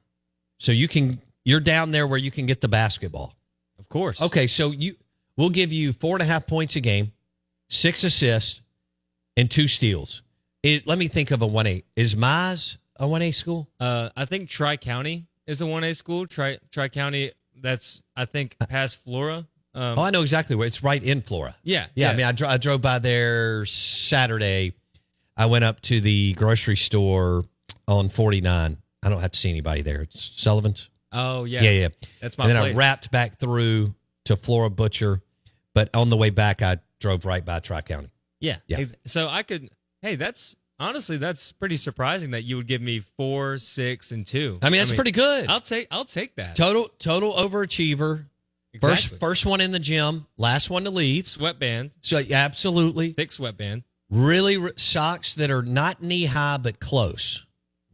so 0.58 0.72
you 0.72 0.88
can 0.88 1.20
you're 1.44 1.60
down 1.60 1.92
there 1.92 2.06
where 2.06 2.18
you 2.18 2.30
can 2.30 2.46
get 2.46 2.60
the 2.60 2.68
basketball. 2.68 3.34
Of 3.78 3.88
course. 3.88 4.20
Okay, 4.20 4.46
so 4.46 4.70
you 4.72 4.96
we'll 5.36 5.50
give 5.50 5.72
you 5.72 5.92
four 5.92 6.16
and 6.16 6.22
a 6.22 6.26
half 6.26 6.46
points 6.46 6.76
a 6.76 6.80
game, 6.80 7.12
six 7.68 8.04
assists, 8.04 8.60
and 9.36 9.50
two 9.50 9.68
steals. 9.68 10.22
It, 10.62 10.86
let 10.88 10.98
me 10.98 11.06
think 11.06 11.30
of 11.30 11.40
a 11.40 11.46
1A. 11.46 11.84
Is 11.94 12.16
Mize 12.16 12.76
a 12.96 13.06
one 13.06 13.22
A 13.22 13.30
school? 13.30 13.68
Uh, 13.78 14.10
I 14.16 14.24
think 14.24 14.48
Tri 14.48 14.76
County 14.76 15.26
is 15.46 15.60
a 15.60 15.66
one 15.66 15.84
A 15.84 15.94
school. 15.94 16.26
Tri 16.26 16.58
Tri 16.72 16.88
County. 16.88 17.30
That's 17.62 18.02
I 18.16 18.24
think 18.24 18.56
past 18.68 19.02
Flora. 19.04 19.46
Um, 19.74 19.98
oh, 19.98 20.02
I 20.02 20.10
know 20.10 20.22
exactly 20.22 20.56
where. 20.56 20.66
It's 20.66 20.82
right 20.82 21.02
in 21.02 21.20
Flora. 21.20 21.54
Yeah, 21.62 21.86
yeah. 21.94 22.10
I 22.10 22.14
mean, 22.16 22.26
I, 22.26 22.32
dro- 22.32 22.48
I 22.48 22.56
drove 22.56 22.80
by 22.80 22.98
there 22.98 23.64
Saturday. 23.66 24.72
I 25.36 25.46
went 25.46 25.64
up 25.64 25.80
to 25.82 26.00
the 26.00 26.32
grocery 26.34 26.76
store 26.76 27.44
on 27.86 28.08
49. 28.08 28.76
I 29.02 29.08
don't 29.08 29.20
have 29.20 29.30
to 29.30 29.38
see 29.38 29.50
anybody 29.50 29.82
there. 29.82 30.02
It's 30.02 30.32
Sullivan's. 30.42 30.90
Oh 31.12 31.44
yeah. 31.44 31.62
Yeah, 31.62 31.70
yeah. 31.70 31.88
That's 32.20 32.36
my 32.36 32.44
And 32.44 32.54
then 32.54 32.62
place. 32.62 32.76
I 32.76 32.78
wrapped 32.78 33.10
back 33.10 33.38
through 33.38 33.94
to 34.24 34.36
Flora 34.36 34.68
Butcher, 34.70 35.22
but 35.74 35.90
on 35.94 36.10
the 36.10 36.16
way 36.16 36.30
back, 36.30 36.60
I 36.60 36.78
drove 36.98 37.24
right 37.24 37.44
by 37.44 37.60
Tri 37.60 37.80
County. 37.82 38.10
Yeah. 38.40 38.56
Yeah. 38.66 38.82
So 39.06 39.28
I 39.28 39.42
could. 39.42 39.70
Hey, 40.02 40.16
that's 40.16 40.56
honestly 40.80 41.16
that's 41.16 41.52
pretty 41.52 41.76
surprising 41.76 42.30
that 42.32 42.42
you 42.42 42.56
would 42.56 42.66
give 42.66 42.80
me 42.82 43.00
four, 43.00 43.58
six, 43.58 44.12
and 44.12 44.26
two. 44.26 44.58
I 44.62 44.70
mean, 44.70 44.80
that's 44.80 44.92
pretty 44.94 45.12
good. 45.12 45.48
I'll 45.48 45.60
take. 45.60 45.88
I'll 45.90 46.04
take 46.04 46.34
that. 46.36 46.54
Total 46.54 46.88
total 46.98 47.32
overachiever. 47.34 48.24
First 48.80 49.06
Exactly. 49.06 49.18
first 49.18 49.20
first 49.20 49.46
one 49.46 49.60
in 49.60 49.70
the 49.72 49.78
gym, 49.78 50.26
last 50.36 50.68
one 50.70 50.84
to 50.84 50.90
leave. 50.90 51.26
Sweatband, 51.26 51.90
So 52.02 52.20
absolutely. 52.30 53.12
thick 53.12 53.32
sweatband, 53.32 53.82
Really 54.10 54.56
r- 54.56 54.72
socks 54.76 55.34
that 55.36 55.50
are 55.50 55.62
not 55.62 56.02
knee 56.02 56.26
high 56.26 56.58
but 56.58 56.78
close. 56.78 57.44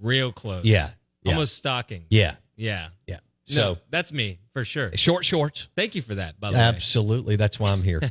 real 0.00 0.32
close. 0.32 0.64
Yeah, 0.64 0.90
yeah. 1.22 1.32
Almost 1.32 1.56
stocking. 1.56 2.04
Yeah. 2.10 2.34
Yeah. 2.56 2.88
Yeah. 3.06 3.18
No, 3.48 3.54
So 3.54 3.78
that's 3.90 4.12
me 4.12 4.38
for 4.52 4.64
sure. 4.64 4.90
short 4.96 5.24
shorts. 5.24 5.68
Thank 5.76 5.94
you 5.94 6.02
for 6.02 6.16
that. 6.16 6.38
By 6.40 6.50
the 6.50 6.56
way. 6.56 6.62
Absolutely. 6.62 7.36
That's 7.36 7.58
why 7.60 7.70
I'm 7.72 7.82
here. 7.82 8.00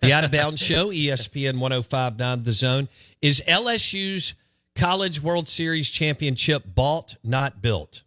The 0.00 0.12
Out 0.14 0.24
of 0.24 0.30
Bounds 0.30 0.62
Show, 0.62 0.88
ESPN 0.88 1.58
1059 1.58 2.42
The 2.44 2.52
Zone, 2.52 2.88
is 3.20 3.42
LSU's 3.46 4.34
College 4.74 5.22
World 5.22 5.46
Series 5.46 5.90
championship 5.90 6.62
bought, 6.74 7.16
not 7.22 7.60
built. 7.60 8.02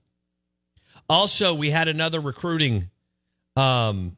Also, 1.08 1.54
we 1.54 1.70
had 1.70 1.88
another 1.88 2.20
recruiting 2.20 2.90
um 3.56 4.18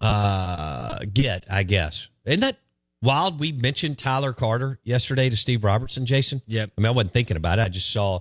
uh 0.00 0.98
get, 1.12 1.44
I 1.48 1.62
guess. 1.62 2.08
Isn't 2.24 2.40
that 2.40 2.58
wild? 3.00 3.38
We 3.38 3.52
mentioned 3.52 3.98
Tyler 3.98 4.32
Carter 4.32 4.80
yesterday 4.82 5.30
to 5.30 5.36
Steve 5.36 5.62
Robertson, 5.62 6.04
Jason. 6.04 6.42
Yep. 6.48 6.72
I 6.76 6.80
mean, 6.80 6.86
I 6.86 6.90
wasn't 6.90 7.12
thinking 7.12 7.36
about 7.36 7.60
it. 7.60 7.62
I 7.62 7.68
just 7.68 7.92
saw 7.92 8.20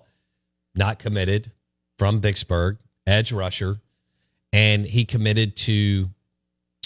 not 0.75 0.99
committed 0.99 1.51
from 1.97 2.21
Vicksburg, 2.21 2.77
edge 3.07 3.31
rusher, 3.31 3.79
and 4.53 4.85
he 4.85 5.05
committed 5.05 5.55
to 5.55 6.09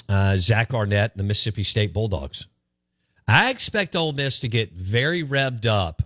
uh, 0.07 0.38
Zach 0.38 0.73
Arnett 0.73 1.12
and 1.12 1.19
the 1.19 1.23
Mississippi 1.23 1.63
State 1.63 1.93
Bulldogs. 1.93 2.47
I 3.27 3.51
expect 3.51 3.95
Ole 3.95 4.13
Miss 4.13 4.39
to 4.39 4.47
get 4.47 4.71
very 4.73 5.23
revved 5.23 5.65
up 5.67 6.01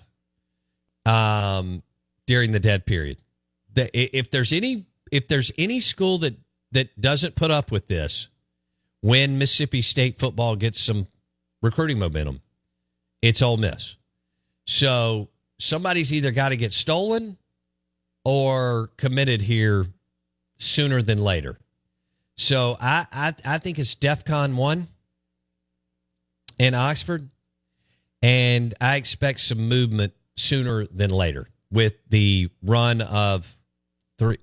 um, 1.05 1.83
during 2.25 2.51
the 2.51 2.59
dead 2.59 2.85
period. 2.85 3.17
The, 3.73 3.89
if 3.95 4.29
there's 4.31 4.51
any 4.51 4.85
if 5.11 5.27
there's 5.27 5.51
any 5.57 5.79
school 5.79 6.17
that 6.19 6.35
that 6.71 6.99
doesn't 6.99 7.35
put 7.35 7.51
up 7.51 7.71
with 7.71 7.87
this 7.87 8.27
when 9.01 9.37
Mississippi 9.37 9.81
State 9.81 10.17
football 10.17 10.55
gets 10.55 10.81
some 10.81 11.07
recruiting 11.61 11.99
momentum, 11.99 12.41
it's 13.21 13.41
Ole 13.41 13.57
Miss. 13.57 13.95
So 14.65 15.29
somebody's 15.59 16.11
either 16.11 16.31
got 16.31 16.49
to 16.49 16.57
get 16.57 16.73
stolen 16.73 17.37
or 18.25 18.91
committed 18.97 19.41
here 19.41 19.85
sooner 20.57 21.01
than 21.01 21.17
later. 21.17 21.57
So 22.37 22.75
I 22.79 23.05
I, 23.11 23.33
I 23.45 23.57
think 23.57 23.79
it's 23.79 23.95
DEFCON 23.95 24.55
one 24.55 24.87
in 26.57 26.73
Oxford, 26.73 27.29
and 28.21 28.73
I 28.81 28.95
expect 28.95 29.41
some 29.41 29.67
movement 29.67 30.13
sooner 30.35 30.85
than 30.87 31.09
later 31.09 31.49
with 31.71 31.93
the 32.09 32.49
run 32.61 33.01
of 33.01 33.57
three, 34.17 34.37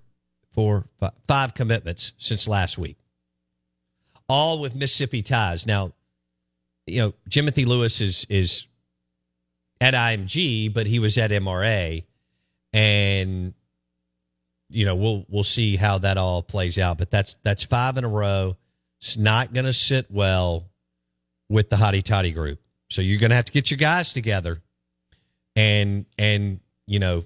four, 0.53 0.87
five, 0.99 1.13
five 1.27 1.55
commitments 1.55 2.13
since 2.19 2.49
last 2.49 2.79
week, 2.79 2.99
all 4.29 4.61
with 4.61 4.75
Mississippi 4.75 5.23
ties. 5.23 5.67
Now, 5.67 5.93
you 6.87 7.01
know, 7.01 7.15
Timothy 7.29 7.65
Lewis 7.65 8.01
is 8.01 8.27
is 8.29 8.67
at 9.81 9.95
IMG, 9.95 10.73
but 10.73 10.87
he 10.87 10.99
was 10.99 11.19
at 11.19 11.31
MRA, 11.31 12.05
and 12.73 13.55
you 14.71 14.87
know 14.87 14.95
we'll 14.95 15.25
we'll 15.29 15.45
see 15.45 15.77
how 15.77 15.99
that 15.99 16.17
all 16.17 16.43
plays 16.43 16.79
out. 16.79 16.99
But 16.99 17.11
that's 17.11 17.35
that's 17.43 17.65
five 17.65 17.97
in 17.97 18.05
a 18.05 18.09
row. 18.09 18.57
It's 19.01 19.17
not 19.17 19.53
going 19.53 19.67
to 19.67 19.73
sit 19.73 20.11
well 20.11 20.69
with 21.49 21.71
the 21.71 21.77
Hottie 21.77 22.03
Toddy 22.03 22.33
group. 22.33 22.61
So 22.91 23.03
you're 23.03 23.19
going 23.19 23.31
to 23.31 23.37
have 23.37 23.47
to 23.47 23.53
get 23.53 23.71
your 23.71 23.79
guys 23.79 24.13
together 24.13 24.63
and 25.57 26.07
and 26.19 26.61
you 26.87 26.99
know 26.99 27.25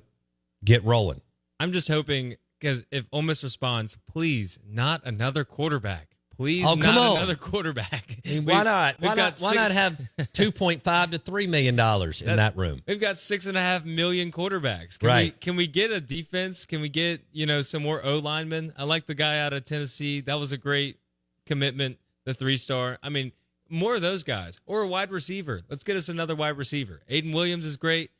get 0.64 0.84
rolling. 0.84 1.20
I'm 1.60 1.72
just 1.72 1.88
hoping 1.88 2.36
because 2.58 2.84
if 2.90 3.06
Ole 3.12 3.22
Miss 3.22 3.42
responds, 3.42 3.98
please 4.08 4.58
not 4.66 5.04
another 5.04 5.44
quarterback. 5.44 6.13
Please, 6.36 6.64
Oh, 6.66 6.76
come 6.76 6.94
not 6.94 7.10
on. 7.12 7.16
another 7.18 7.34
quarterback. 7.36 8.18
I 8.26 8.28
mean, 8.28 8.44
why 8.44 8.62
not? 8.64 9.00
we've 9.00 9.08
Why 9.10 9.16
got 9.16 9.40
not? 9.40 9.40
Why 9.40 9.50
six- 9.52 9.62
not 9.62 9.70
have 9.70 10.00
two 10.32 10.50
point 10.50 10.82
five 10.82 11.10
to 11.12 11.18
three 11.18 11.46
million 11.46 11.76
dollars 11.76 12.22
in 12.22 12.36
that 12.36 12.56
room? 12.56 12.82
We've 12.86 13.00
got 13.00 13.18
six 13.18 13.46
and 13.46 13.56
a 13.56 13.60
half 13.60 13.84
million 13.84 14.32
quarterbacks. 14.32 14.98
Can 14.98 15.08
Right. 15.08 15.24
We, 15.34 15.38
can 15.40 15.56
we 15.56 15.66
get 15.66 15.90
a 15.92 16.00
defense? 16.00 16.66
Can 16.66 16.80
we 16.80 16.88
get 16.88 17.22
you 17.32 17.46
know 17.46 17.62
some 17.62 17.82
more 17.82 18.04
O 18.04 18.18
linemen? 18.18 18.72
I 18.76 18.84
like 18.84 19.06
the 19.06 19.14
guy 19.14 19.38
out 19.38 19.52
of 19.52 19.64
Tennessee. 19.64 20.20
That 20.22 20.38
was 20.40 20.50
a 20.52 20.58
great 20.58 20.98
commitment. 21.46 21.98
The 22.24 22.34
three 22.34 22.56
star. 22.56 22.98
I 23.02 23.10
mean, 23.10 23.32
more 23.68 23.94
of 23.94 24.02
those 24.02 24.24
guys 24.24 24.58
or 24.66 24.82
a 24.82 24.88
wide 24.88 25.10
receiver. 25.10 25.62
Let's 25.68 25.84
get 25.84 25.96
us 25.96 26.08
another 26.08 26.34
wide 26.34 26.56
receiver. 26.56 27.00
Aiden 27.10 27.34
Williams 27.34 27.66
is 27.66 27.76
great. 27.76 28.10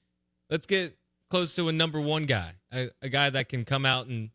Let's 0.51 0.67
get 0.67 0.97
close 1.31 1.55
to 1.55 1.69
a 1.69 1.73
number 1.73 2.01
one 2.01 2.25
guy, 2.25 2.53
a, 2.73 2.91
a 3.03 3.09
guy 3.09 3.31
that 3.31 3.49
can 3.49 3.65
come 3.65 3.85
out 3.87 4.07
and 4.07 4.31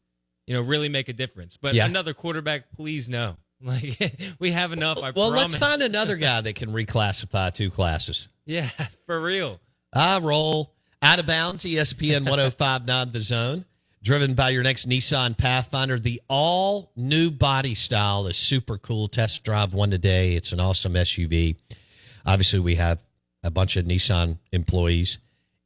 you 0.48 0.56
know 0.56 0.62
really 0.62 0.90
make 0.90 1.08
a 1.08 1.14
difference. 1.14 1.56
But 1.56 1.76
Yeah. 1.76 1.86
another 1.86 2.14
quarterback, 2.16 2.72
please 2.72 3.08
no. 3.08 3.38
Like 3.70 4.14
we 4.40 4.52
have 4.52 4.72
enough. 4.72 5.00
I 5.04 5.12
Well, 5.12 5.32
let's 5.32 5.56
find 5.56 5.82
another 5.82 6.16
guy 6.30 6.40
that 6.40 6.56
can 6.56 6.70
reclassify 6.72 7.54
two 7.54 7.70
classes. 7.70 8.30
Yeah, 8.46 8.70
for 9.06 9.20
real. 9.20 9.60
I 9.94 10.20
roll 10.20 10.74
out 11.02 11.20
of 11.20 11.28
bounds. 11.28 11.66
ESPN 11.66 12.30
1059 12.30 13.12
The 13.12 13.22
Zone. 13.22 13.66
Driven 14.02 14.34
by 14.34 14.52
your 14.52 14.64
next 14.64 14.88
Nissan 14.88 15.38
Pathfinder. 15.38 16.00
The 16.00 16.22
all 16.30 16.94
new 16.96 17.30
body 17.30 17.76
style 17.76 18.28
is 18.28 18.38
super 18.38 18.78
cool. 18.78 19.10
Test 19.10 19.44
drive 19.44 19.74
one 19.74 19.92
today. 19.92 20.36
It's 20.36 20.54
an 20.54 20.62
awesome 20.62 20.94
SUV. 20.94 21.58
Obviously, 22.26 22.60
we 22.60 22.76
have 22.76 23.04
a 23.44 23.52
bunch 23.52 23.76
of 23.76 23.86
Nissan 23.86 24.38
employees 24.54 25.18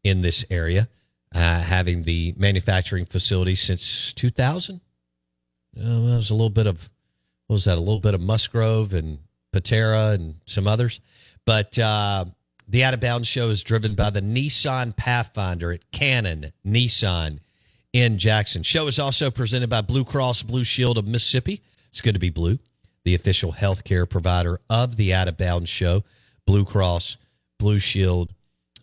in 0.03 0.21
this 0.23 0.43
area, 0.49 0.87
uh, 1.35 1.59
having 1.61 2.03
the 2.03 2.33
manufacturing 2.37 3.05
facility 3.05 3.53
since 3.55 4.13
2000. 4.13 4.77
Uh, 4.77 4.79
well, 5.75 6.13
it 6.13 6.15
was 6.15 6.31
a 6.31 6.35
little 6.35 6.49
bit 6.49 6.67
of, 6.67 6.89
what 7.47 7.55
was 7.55 7.65
that? 7.65 7.77
A 7.77 7.81
little 7.81 7.99
bit 7.99 8.13
of 8.13 8.21
Musgrove 8.21 8.93
and 8.93 9.19
Patera 9.51 10.09
and 10.09 10.35
some 10.45 10.67
others. 10.67 10.99
But 11.45 11.77
uh, 11.77 12.25
the 12.67 12.83
Out 12.83 12.93
of 12.93 12.99
Bounds 12.99 13.27
show 13.27 13.49
is 13.49 13.63
driven 13.63 13.95
by 13.95 14.09
the 14.09 14.21
Nissan 14.21 14.95
Pathfinder 14.95 15.71
at 15.71 15.91
Cannon 15.91 16.53
Nissan 16.65 17.39
in 17.91 18.17
Jackson. 18.17 18.63
Show 18.63 18.87
is 18.87 18.99
also 18.99 19.29
presented 19.29 19.69
by 19.69 19.81
Blue 19.81 20.03
Cross 20.03 20.43
Blue 20.43 20.63
Shield 20.63 20.97
of 20.97 21.05
Mississippi. 21.05 21.61
It's 21.89 22.01
good 22.01 22.15
to 22.15 22.19
be 22.19 22.29
blue, 22.31 22.57
the 23.03 23.13
official 23.13 23.53
healthcare 23.53 24.09
provider 24.09 24.59
of 24.69 24.95
the 24.95 25.13
Out 25.13 25.27
of 25.27 25.37
Bounds 25.37 25.69
show. 25.69 26.03
Blue 26.47 26.65
Cross 26.65 27.17
Blue 27.59 27.79
Shield 27.79 28.33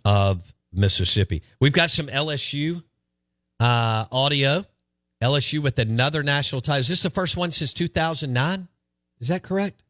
of 0.04 0.54
Mississippi. 0.72 1.42
We've 1.60 1.72
got 1.72 1.90
some 1.90 2.06
LSU 2.06 2.82
uh, 3.58 4.06
audio. 4.12 4.64
LSU 5.22 5.60
with 5.60 5.78
another 5.78 6.22
national 6.22 6.60
title. 6.60 6.80
Is 6.80 6.88
this 6.88 7.02
the 7.02 7.10
first 7.10 7.36
one 7.36 7.50
since 7.50 7.72
2009? 7.72 8.68
Is 9.20 9.28
that 9.28 9.42
correct? 9.42 9.82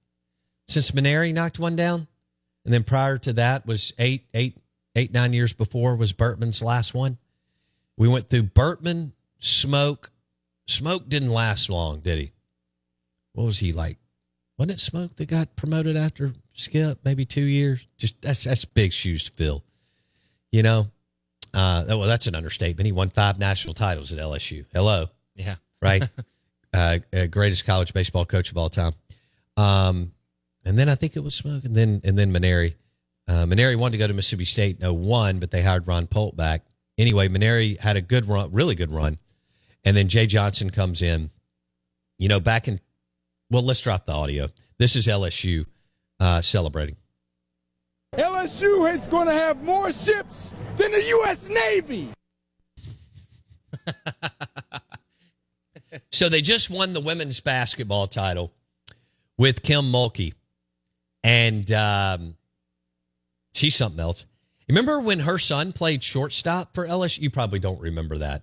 Since 0.66 0.90
Mainieri 0.90 1.32
knocked 1.32 1.58
one 1.58 1.76
down, 1.76 2.08
and 2.64 2.74
then 2.74 2.84
prior 2.84 3.18
to 3.18 3.32
that 3.34 3.66
was 3.66 3.92
eight, 3.98 4.26
eight, 4.34 4.58
eight, 4.96 5.12
nine 5.12 5.32
years 5.32 5.52
before 5.52 5.96
was 5.96 6.12
Bertman's 6.12 6.62
last 6.62 6.94
one. 6.94 7.18
We 7.96 8.08
went 8.08 8.28
through 8.28 8.44
Bertman, 8.44 9.12
Smoke. 9.38 10.10
Smoke 10.66 11.08
didn't 11.08 11.30
last 11.30 11.68
long, 11.70 12.00
did 12.00 12.18
he? 12.18 12.32
What 13.32 13.44
was 13.44 13.58
he 13.60 13.72
like? 13.72 13.98
Wasn't 14.58 14.72
it 14.72 14.80
Smoke 14.80 15.16
that 15.16 15.26
got 15.26 15.56
promoted 15.56 15.96
after 15.96 16.34
Skip? 16.52 17.00
Maybe 17.04 17.24
two 17.24 17.46
years. 17.46 17.86
Just 17.96 18.20
that's 18.20 18.44
that's 18.44 18.64
big 18.64 18.92
shoes 18.92 19.24
to 19.24 19.32
fill. 19.32 19.64
You 20.52 20.62
know, 20.62 20.90
uh, 21.54 21.84
well, 21.88 22.02
that's 22.02 22.26
an 22.26 22.34
understatement. 22.34 22.86
He 22.86 22.92
won 22.92 23.10
five 23.10 23.38
national 23.38 23.74
titles 23.74 24.12
at 24.12 24.18
LSU. 24.18 24.66
Hello, 24.72 25.08
Yeah. 25.40 25.56
right? 25.80 26.02
uh, 26.74 26.98
uh, 27.12 27.26
greatest 27.26 27.64
college 27.64 27.92
baseball 27.92 28.24
coach 28.24 28.50
of 28.50 28.56
all 28.56 28.68
time. 28.68 28.92
Um, 29.56 30.12
and 30.64 30.78
then 30.78 30.88
I 30.88 30.94
think 30.94 31.16
it 31.16 31.20
was 31.20 31.34
Smoke, 31.34 31.64
and 31.64 31.74
then 31.74 32.00
and 32.04 32.16
then 32.16 32.32
Mainieri. 32.32 32.74
Uh, 33.26 33.46
Mainieri 33.46 33.76
wanted 33.76 33.92
to 33.92 33.98
go 33.98 34.06
to 34.06 34.14
Mississippi 34.14 34.44
State 34.44 34.80
in 34.80 35.02
01, 35.02 35.38
but 35.38 35.50
they 35.50 35.62
hired 35.62 35.86
Ron 35.86 36.06
Polk 36.06 36.36
back. 36.36 36.64
Anyway, 36.98 37.28
Mainieri 37.28 37.78
had 37.78 37.96
a 37.96 38.00
good 38.00 38.28
run, 38.28 38.52
really 38.52 38.74
good 38.74 38.90
run, 38.90 39.18
and 39.84 39.96
then 39.96 40.08
Jay 40.08 40.26
Johnson 40.26 40.70
comes 40.70 41.02
in. 41.02 41.30
You 42.18 42.28
know, 42.28 42.40
back 42.40 42.68
in 42.68 42.80
well, 43.50 43.62
let's 43.62 43.80
drop 43.80 44.06
the 44.06 44.12
audio. 44.12 44.48
This 44.78 44.96
is 44.96 45.06
LSU 45.06 45.66
uh, 46.20 46.40
celebrating. 46.40 46.96
LSU 48.14 48.92
is 48.92 49.06
going 49.06 49.26
to 49.26 49.32
have 49.34 49.62
more 49.62 49.92
ships 49.92 50.54
than 50.76 50.92
the 50.92 51.02
U.S. 51.02 51.48
Navy. 51.48 52.10
So 56.10 56.28
they 56.28 56.40
just 56.40 56.70
won 56.70 56.92
the 56.92 57.00
women's 57.00 57.40
basketball 57.40 58.06
title 58.06 58.52
with 59.38 59.62
Kim 59.62 59.86
Mulkey, 59.90 60.34
and 61.24 61.70
um, 61.72 62.36
she's 63.54 63.74
something 63.74 64.00
else. 64.00 64.26
Remember 64.68 65.00
when 65.00 65.20
her 65.20 65.38
son 65.38 65.72
played 65.72 66.02
shortstop 66.02 66.74
for 66.74 66.86
LSU? 66.86 67.20
You 67.20 67.30
probably 67.30 67.58
don't 67.58 67.80
remember 67.80 68.18
that. 68.18 68.42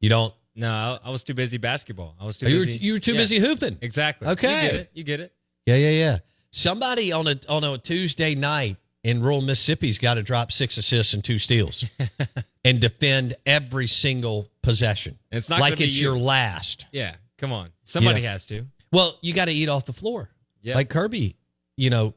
You 0.00 0.08
don't. 0.08 0.32
No, 0.54 0.70
I, 0.70 1.08
I 1.08 1.10
was 1.10 1.22
too 1.22 1.34
busy 1.34 1.58
basketball. 1.58 2.16
I 2.18 2.24
was 2.24 2.38
too 2.38 2.46
Oh, 2.46 2.48
you 2.48 2.58
were- 2.60 2.66
busy. 2.66 2.78
you 2.80 2.92
were 2.94 2.98
too 2.98 3.12
Yeah. 3.12 3.20
busy 3.20 3.38
hooping. 3.38 3.78
Exactly. 3.82 4.28
Okay. 4.28 4.48
You 4.64 4.70
get 4.70 4.74
it. 4.80 4.90
You 4.94 5.04
get 5.04 5.20
it. 5.20 5.34
Yeah, 5.66 5.76
yeah, 5.76 5.90
yeah. 5.90 6.18
Somebody 6.50 7.12
on 7.12 7.26
a 7.26 7.36
on 7.48 7.62
a 7.64 7.76
Tuesday 7.76 8.34
night 8.34 8.76
in 9.06 9.22
rural 9.22 9.40
Mississippi's 9.40 9.98
got 9.98 10.14
to 10.14 10.22
drop 10.22 10.50
six 10.50 10.76
assists 10.78 11.14
and 11.14 11.22
two 11.22 11.38
steals 11.38 11.84
and 12.64 12.80
defend 12.80 13.34
every 13.46 13.86
single 13.86 14.48
possession. 14.62 15.16
It's 15.30 15.48
not 15.48 15.60
like 15.60 15.72
gonna 15.74 15.78
be 15.78 15.84
it's 15.84 15.96
you. 15.96 16.08
your 16.08 16.18
last. 16.18 16.86
Yeah. 16.90 17.14
Come 17.38 17.52
on. 17.52 17.70
Somebody 17.84 18.22
Yeah. 18.22 18.32
has 18.32 18.46
to. 18.46 18.66
Well, 18.92 19.16
you 19.22 19.32
got 19.32 19.44
to 19.44 19.52
eat 19.52 19.68
off 19.68 19.84
the 19.84 19.92
floor, 19.92 20.30
Yeah. 20.62 20.74
like 20.74 20.88
Kirby, 20.88 21.36
you 21.76 21.90
know, 21.90 22.14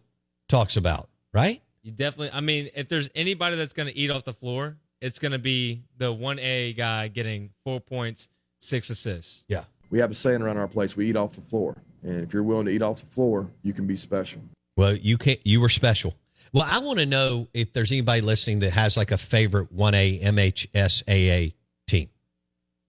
talks 0.47 0.77
about, 0.77 1.09
right? 1.31 1.61
You 1.83 1.91
definitely. 1.91 2.31
I 2.33 2.41
mean, 2.41 2.69
if 2.75 2.89
there's 2.89 3.09
anybody 3.13 3.55
that's 3.55 3.73
going 3.73 3.87
to 3.87 3.95
eat 3.95 4.09
off 4.09 4.23
the 4.23 4.33
floor, 4.33 4.77
it's 4.99 5.19
going 5.19 5.33
to 5.33 5.39
be 5.39 5.83
the 5.97 6.11
one 6.11 6.39
A 6.39 6.73
guy 6.73 7.07
getting 7.07 7.51
four 7.63 7.79
points, 7.79 8.27
six 8.59 8.89
assists. 8.89 9.45
Yeah. 9.47 9.63
We 9.91 9.99
have 9.99 10.09
a 10.09 10.15
saying 10.15 10.41
around 10.41 10.57
our 10.57 10.67
place: 10.67 10.95
we 10.95 11.07
eat 11.09 11.15
off 11.15 11.33
the 11.33 11.41
floor, 11.41 11.75
and 12.03 12.21
if 12.21 12.33
you're 12.33 12.43
willing 12.43 12.65
to 12.65 12.71
eat 12.71 12.81
off 12.81 12.99
the 13.01 13.07
floor, 13.13 13.47
you 13.61 13.73
can 13.73 13.85
be 13.85 13.95
special. 13.95 14.41
Well, 14.77 14.95
you 14.95 15.17
can't. 15.17 15.39
You 15.45 15.61
were 15.61 15.69
special. 15.69 16.15
Well, 16.53 16.67
I 16.69 16.79
want 16.79 16.99
to 16.99 17.05
know 17.05 17.47
if 17.53 17.73
there's 17.73 17.91
anybody 17.91 18.21
listening 18.21 18.59
that 18.59 18.73
has 18.73 18.97
like 18.97 19.11
a 19.11 19.17
favorite 19.17 19.71
one 19.71 19.93
A 19.93 20.19
MHSAA 20.19 21.53
team, 21.87 22.09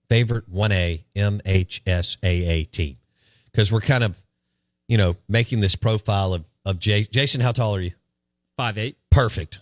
favorite 0.09 0.49
one 0.49 0.73
A 0.73 1.05
MHSAA 1.15 2.71
team, 2.71 2.97
because 3.53 3.71
we're 3.71 3.81
kind 3.81 4.05
of, 4.05 4.23
you 4.89 4.97
know, 4.99 5.17
making 5.29 5.61
this 5.61 5.77
profile 5.77 6.35
of 6.35 6.45
of 6.65 6.79
Jay, 6.79 7.05
Jason. 7.05 7.41
How 7.41 7.53
tall 7.53 7.77
are 7.77 7.81
you? 7.81 7.93
Five 8.57 8.79
eight. 8.79 8.97
Perfect. 9.11 9.61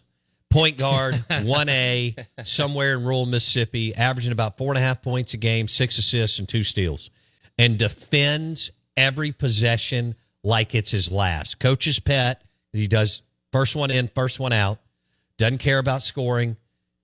Point 0.51 0.79
guard, 0.79 1.15
1A, 1.29 2.27
somewhere 2.43 2.95
in 2.95 3.05
rural 3.05 3.27
Mississippi, 3.27 3.95
averaging 3.95 4.33
about 4.33 4.57
four 4.57 4.73
and 4.73 4.79
a 4.79 4.81
half 4.81 5.03
points 5.03 5.35
a 5.35 5.37
game, 5.37 5.69
six 5.69 5.99
assists, 5.99 6.39
and 6.39 6.49
two 6.49 6.65
steals, 6.65 7.11
and 7.59 7.79
defends 7.79 8.71
every 8.97 9.31
possession 9.31 10.15
like 10.43 10.75
it's 10.75 10.91
his 10.91 11.13
last. 11.13 11.61
Coach's 11.61 12.01
pet. 12.01 12.43
He 12.73 12.87
does 12.87 13.23
first 13.53 13.77
one 13.77 13.91
in, 13.91 14.09
first 14.09 14.41
one 14.41 14.53
out. 14.53 14.79
doesn't 15.37 15.59
care 15.59 15.79
about 15.79 16.03
scoring, 16.03 16.57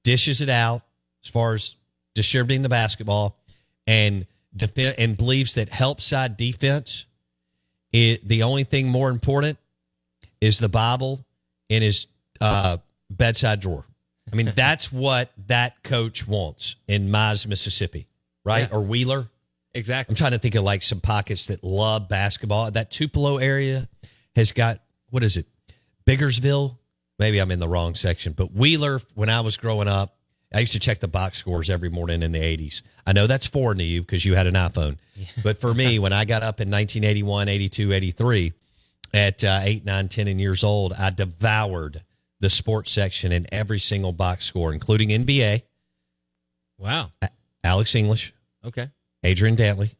dishes 0.03 0.41
it 0.41 0.49
out 0.49 0.83
as 1.25 1.31
far 1.31 1.55
as 1.55 1.77
distributing 2.15 2.63
the 2.63 2.69
basketball, 2.69 3.39
and 3.87 4.27
defen 4.57 4.95
and 4.99 5.17
believes 5.17 5.55
that 5.55 5.69
help 5.69 6.01
side 6.01 6.37
defense. 6.37 7.07
It, 7.93 8.27
the 8.27 8.43
only 8.43 8.65
thing 8.65 8.89
more 8.89 9.11
important 9.11 9.59
is 10.41 10.59
the 10.59 10.69
Bible 10.69 11.25
in 11.69 11.83
his 11.83 12.07
uh, 12.41 12.79
bedside 13.09 13.61
drawer. 13.61 13.87
I 14.33 14.37
mean, 14.37 14.53
that's 14.57 14.93
what 14.93 15.31
that 15.47 15.83
coach 15.83 16.27
wants 16.27 16.77
in 16.89 17.09
Mize, 17.09 17.47
Mississippi, 17.47 18.07
right? 18.45 18.69
Yeah. 18.71 18.77
Or 18.77 18.81
Wheeler. 18.81 19.29
Exactly. 19.75 20.13
I'm 20.13 20.17
trying 20.17 20.33
to 20.33 20.39
think 20.39 20.55
of 20.55 20.63
like 20.63 20.83
some 20.83 21.01
pockets 21.01 21.47
that 21.47 21.65
love 21.65 22.09
basketball. 22.09 22.71
That 22.71 22.91
Tupelo 22.91 23.39
area 23.39 23.89
has 24.37 24.53
got 24.53 24.81
what 25.11 25.25
is 25.25 25.37
it? 25.37 25.47
Biggersville. 26.07 26.77
Maybe 27.19 27.39
I'm 27.39 27.51
in 27.51 27.61
the 27.61 27.69
wrong 27.69 27.95
section, 27.95 28.33
but 28.33 28.53
Wheeler. 28.53 29.01
When 29.15 29.29
I 29.31 29.41
was 29.41 29.57
growing 29.57 29.89
up, 29.89 30.17
I 30.53 30.61
used 30.61 30.73
to 30.73 30.81
check 30.81 31.01
the 31.01 31.09
box 31.09 31.39
scores 31.39 31.71
every 31.71 31.89
morning 31.89 32.23
in 32.23 32.33
the 32.33 32.41
80s. 32.41 32.83
I 33.07 33.13
know 33.13 33.27
that's 33.27 33.47
foreign 33.47 33.79
to 33.79 33.85
you 33.85 34.01
because 34.03 34.25
you 34.25 34.35
had 34.35 34.47
an 34.47 34.55
iPhone, 34.55 34.99
but 35.43 35.59
for 35.61 35.73
me, 35.75 35.99
when 36.01 36.13
I 36.13 36.25
got 36.25 36.43
up 36.43 36.61
in 36.61 36.71
1981, 36.71 37.49
82, 37.49 37.93
83, 37.93 38.53
at 39.13 39.45
uh, 39.45 39.61
eight, 39.63 39.85
nine, 39.85 40.09
ten, 40.09 40.27
and 40.27 40.41
years 40.41 40.65
old, 40.65 40.93
I 40.93 41.11
devoured 41.11 42.03
the 42.41 42.51
sports 42.51 42.91
section 42.91 43.31
in 43.31 43.47
every 43.53 43.79
single 43.79 44.13
box 44.13 44.45
score, 44.45 44.73
including 44.73 45.11
NBA. 45.11 45.63
Wow. 46.79 47.13
Alex 47.63 47.95
English, 47.95 48.35
Okay. 48.65 48.91
Adrian 49.23 49.57
Dantley. 49.57 49.95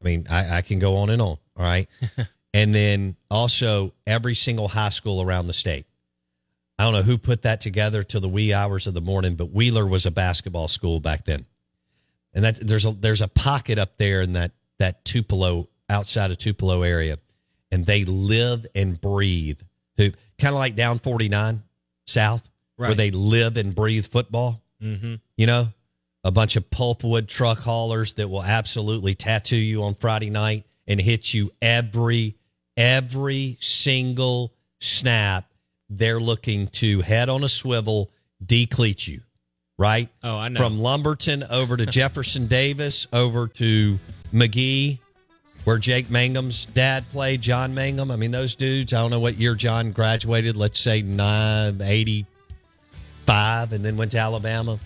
I 0.00 0.04
mean, 0.04 0.26
I, 0.30 0.58
I 0.58 0.62
can 0.62 0.78
go 0.78 0.96
on 0.96 1.08
and 1.10 1.22
on. 1.22 1.28
All 1.28 1.40
right. 1.56 1.88
and 2.56 2.74
then 2.74 3.16
also 3.30 3.92
every 4.06 4.34
single 4.34 4.66
high 4.66 4.88
school 4.88 5.20
around 5.20 5.46
the 5.46 5.52
state. 5.52 5.84
I 6.78 6.84
don't 6.84 6.94
know 6.94 7.02
who 7.02 7.18
put 7.18 7.42
that 7.42 7.60
together 7.60 8.02
till 8.02 8.22
the 8.22 8.30
wee 8.30 8.54
hours 8.54 8.86
of 8.86 8.94
the 8.94 9.02
morning, 9.02 9.34
but 9.34 9.52
Wheeler 9.52 9.86
was 9.86 10.06
a 10.06 10.10
basketball 10.10 10.66
school 10.66 10.98
back 10.98 11.26
then. 11.26 11.44
And 12.32 12.46
that 12.46 12.66
there's 12.66 12.86
a 12.86 12.92
there's 12.92 13.20
a 13.20 13.28
pocket 13.28 13.78
up 13.78 13.98
there 13.98 14.22
in 14.22 14.32
that 14.32 14.52
that 14.78 15.04
Tupelo 15.04 15.68
outside 15.90 16.30
of 16.30 16.38
Tupelo 16.38 16.80
area, 16.80 17.18
and 17.70 17.84
they 17.84 18.04
live 18.06 18.66
and 18.74 18.98
breathe 18.98 19.60
hoop, 19.98 20.16
kind 20.38 20.54
of 20.54 20.58
like 20.58 20.74
down 20.76 20.98
49 20.98 21.62
South, 22.06 22.48
where 22.76 22.94
they 22.94 23.10
live 23.10 23.58
and 23.58 23.74
breathe 23.74 24.06
football. 24.06 24.62
Mm-hmm. 24.82 25.16
You 25.36 25.46
know, 25.46 25.68
a 26.24 26.30
bunch 26.30 26.56
of 26.56 26.70
pulpwood 26.70 27.28
truck 27.28 27.58
haulers 27.58 28.14
that 28.14 28.28
will 28.28 28.42
absolutely 28.42 29.12
tattoo 29.12 29.56
you 29.56 29.82
on 29.82 29.94
Friday 29.94 30.30
night 30.30 30.64
and 30.86 30.98
hit 30.98 31.34
you 31.34 31.52
every 31.60 32.36
every 32.76 33.56
single 33.60 34.52
snap. 34.80 35.44
They're 35.88 36.20
looking 36.20 36.66
to 36.68 37.00
head 37.00 37.28
on 37.28 37.44
a 37.44 37.48
swivel, 37.48 38.10
decleat 38.44 39.06
you, 39.06 39.20
right? 39.78 40.08
Oh, 40.22 40.36
I 40.36 40.48
know. 40.48 40.58
From 40.58 40.78
Lumberton 40.78 41.44
over 41.44 41.76
to 41.76 41.86
Jefferson 41.86 42.46
Davis, 42.48 43.06
over 43.12 43.46
to 43.48 43.98
Magee, 44.32 45.00
where 45.64 45.78
Jake 45.78 46.10
Mangum's 46.10 46.66
dad 46.66 47.04
played, 47.10 47.42
John 47.42 47.74
Mangum. 47.74 48.10
I 48.10 48.16
mean, 48.16 48.32
those 48.32 48.56
dudes, 48.56 48.92
I 48.92 48.98
don't 48.98 49.10
know 49.10 49.20
what 49.20 49.36
year 49.36 49.54
John 49.54 49.92
graduated, 49.92 50.56
let's 50.56 50.78
say 50.78 51.02
985, 51.02 53.72
and 53.72 53.84
then 53.84 53.96
went 53.96 54.12
to 54.12 54.18
Alabama. 54.18 54.78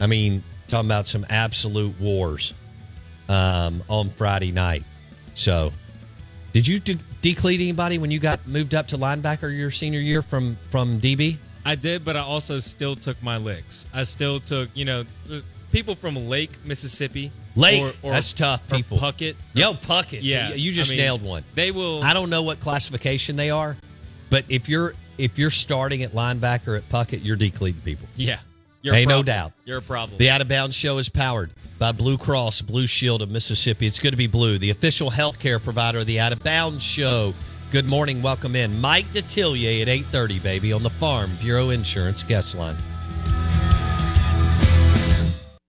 I 0.00 0.06
mean, 0.06 0.42
talking 0.66 0.88
about 0.88 1.06
some 1.06 1.24
absolute 1.30 1.98
wars 2.00 2.54
um, 3.28 3.82
on 3.88 4.10
Friday 4.10 4.52
night. 4.52 4.84
So, 5.34 5.72
did 6.52 6.66
you 6.66 6.78
de- 6.78 6.98
decleat 7.24 7.58
anybody 7.58 7.96
when 7.96 8.10
you 8.10 8.18
got 8.18 8.46
moved 8.46 8.74
up 8.74 8.88
to 8.88 8.98
linebacker 8.98 9.56
your 9.56 9.70
senior 9.70 10.00
year 10.00 10.20
from 10.20 10.56
from 10.70 11.00
DB? 11.00 11.38
I 11.64 11.74
did, 11.74 12.04
but 12.04 12.16
I 12.16 12.20
also 12.20 12.60
still 12.60 12.94
took 12.94 13.20
my 13.22 13.38
licks. 13.38 13.86
I 13.94 14.02
still 14.02 14.38
took, 14.38 14.68
you 14.74 14.84
know, 14.84 15.04
uh, 15.32 15.40
people 15.72 15.94
from 15.94 16.14
Lake, 16.28 16.50
Mississippi. 16.66 17.32
Lake, 17.56 17.82
or, 17.82 18.10
or, 18.10 18.12
that's 18.12 18.34
tough. 18.34 18.68
People, 18.68 18.98
Puckett. 18.98 19.36
Yo, 19.54 19.72
Puckett. 19.72 20.18
Yeah, 20.20 20.52
you 20.52 20.72
just 20.72 20.90
I 20.90 20.96
mean, 20.96 21.02
nailed 21.02 21.22
one. 21.22 21.44
They 21.54 21.70
will. 21.70 22.04
I 22.04 22.12
don't 22.12 22.28
know 22.28 22.42
what 22.42 22.60
classification 22.60 23.36
they 23.36 23.48
are, 23.50 23.76
but 24.28 24.44
if 24.50 24.68
you're 24.68 24.92
if 25.16 25.38
you're 25.38 25.48
starting 25.48 26.02
at 26.02 26.12
linebacker 26.12 26.76
at 26.76 26.86
Puckett, 26.90 27.24
you're 27.24 27.36
decleating 27.36 27.80
people. 27.80 28.06
Yeah, 28.16 28.40
you're 28.84 29.06
no 29.06 29.22
doubt. 29.22 29.52
You're 29.64 29.78
a 29.78 29.82
problem. 29.82 30.18
The 30.18 30.30
Out 30.30 30.40
of 30.40 30.48
Bounds 30.48 30.76
Show 30.76 30.98
is 30.98 31.08
powered 31.08 31.50
by 31.78 31.92
Blue 31.92 32.18
Cross 32.18 32.62
Blue 32.62 32.86
Shield 32.86 33.22
of 33.22 33.30
Mississippi. 33.30 33.86
It's 33.86 33.98
good 33.98 34.10
to 34.10 34.16
be 34.16 34.26
blue, 34.26 34.58
the 34.58 34.70
official 34.70 35.10
healthcare 35.10 35.62
provider 35.62 36.00
of 36.00 36.06
the 36.06 36.20
Out 36.20 36.32
of 36.32 36.42
Bounds 36.42 36.82
Show. 36.82 37.34
Good 37.72 37.86
morning, 37.86 38.22
welcome 38.22 38.54
in, 38.54 38.80
Mike 38.80 39.06
Detillier 39.06 39.82
at 39.82 39.88
eight 39.88 40.04
thirty, 40.04 40.38
baby, 40.38 40.72
on 40.72 40.82
the 40.82 40.90
Farm 40.90 41.30
Bureau 41.40 41.70
Insurance 41.70 42.22
guest 42.22 42.54
line. 42.54 42.76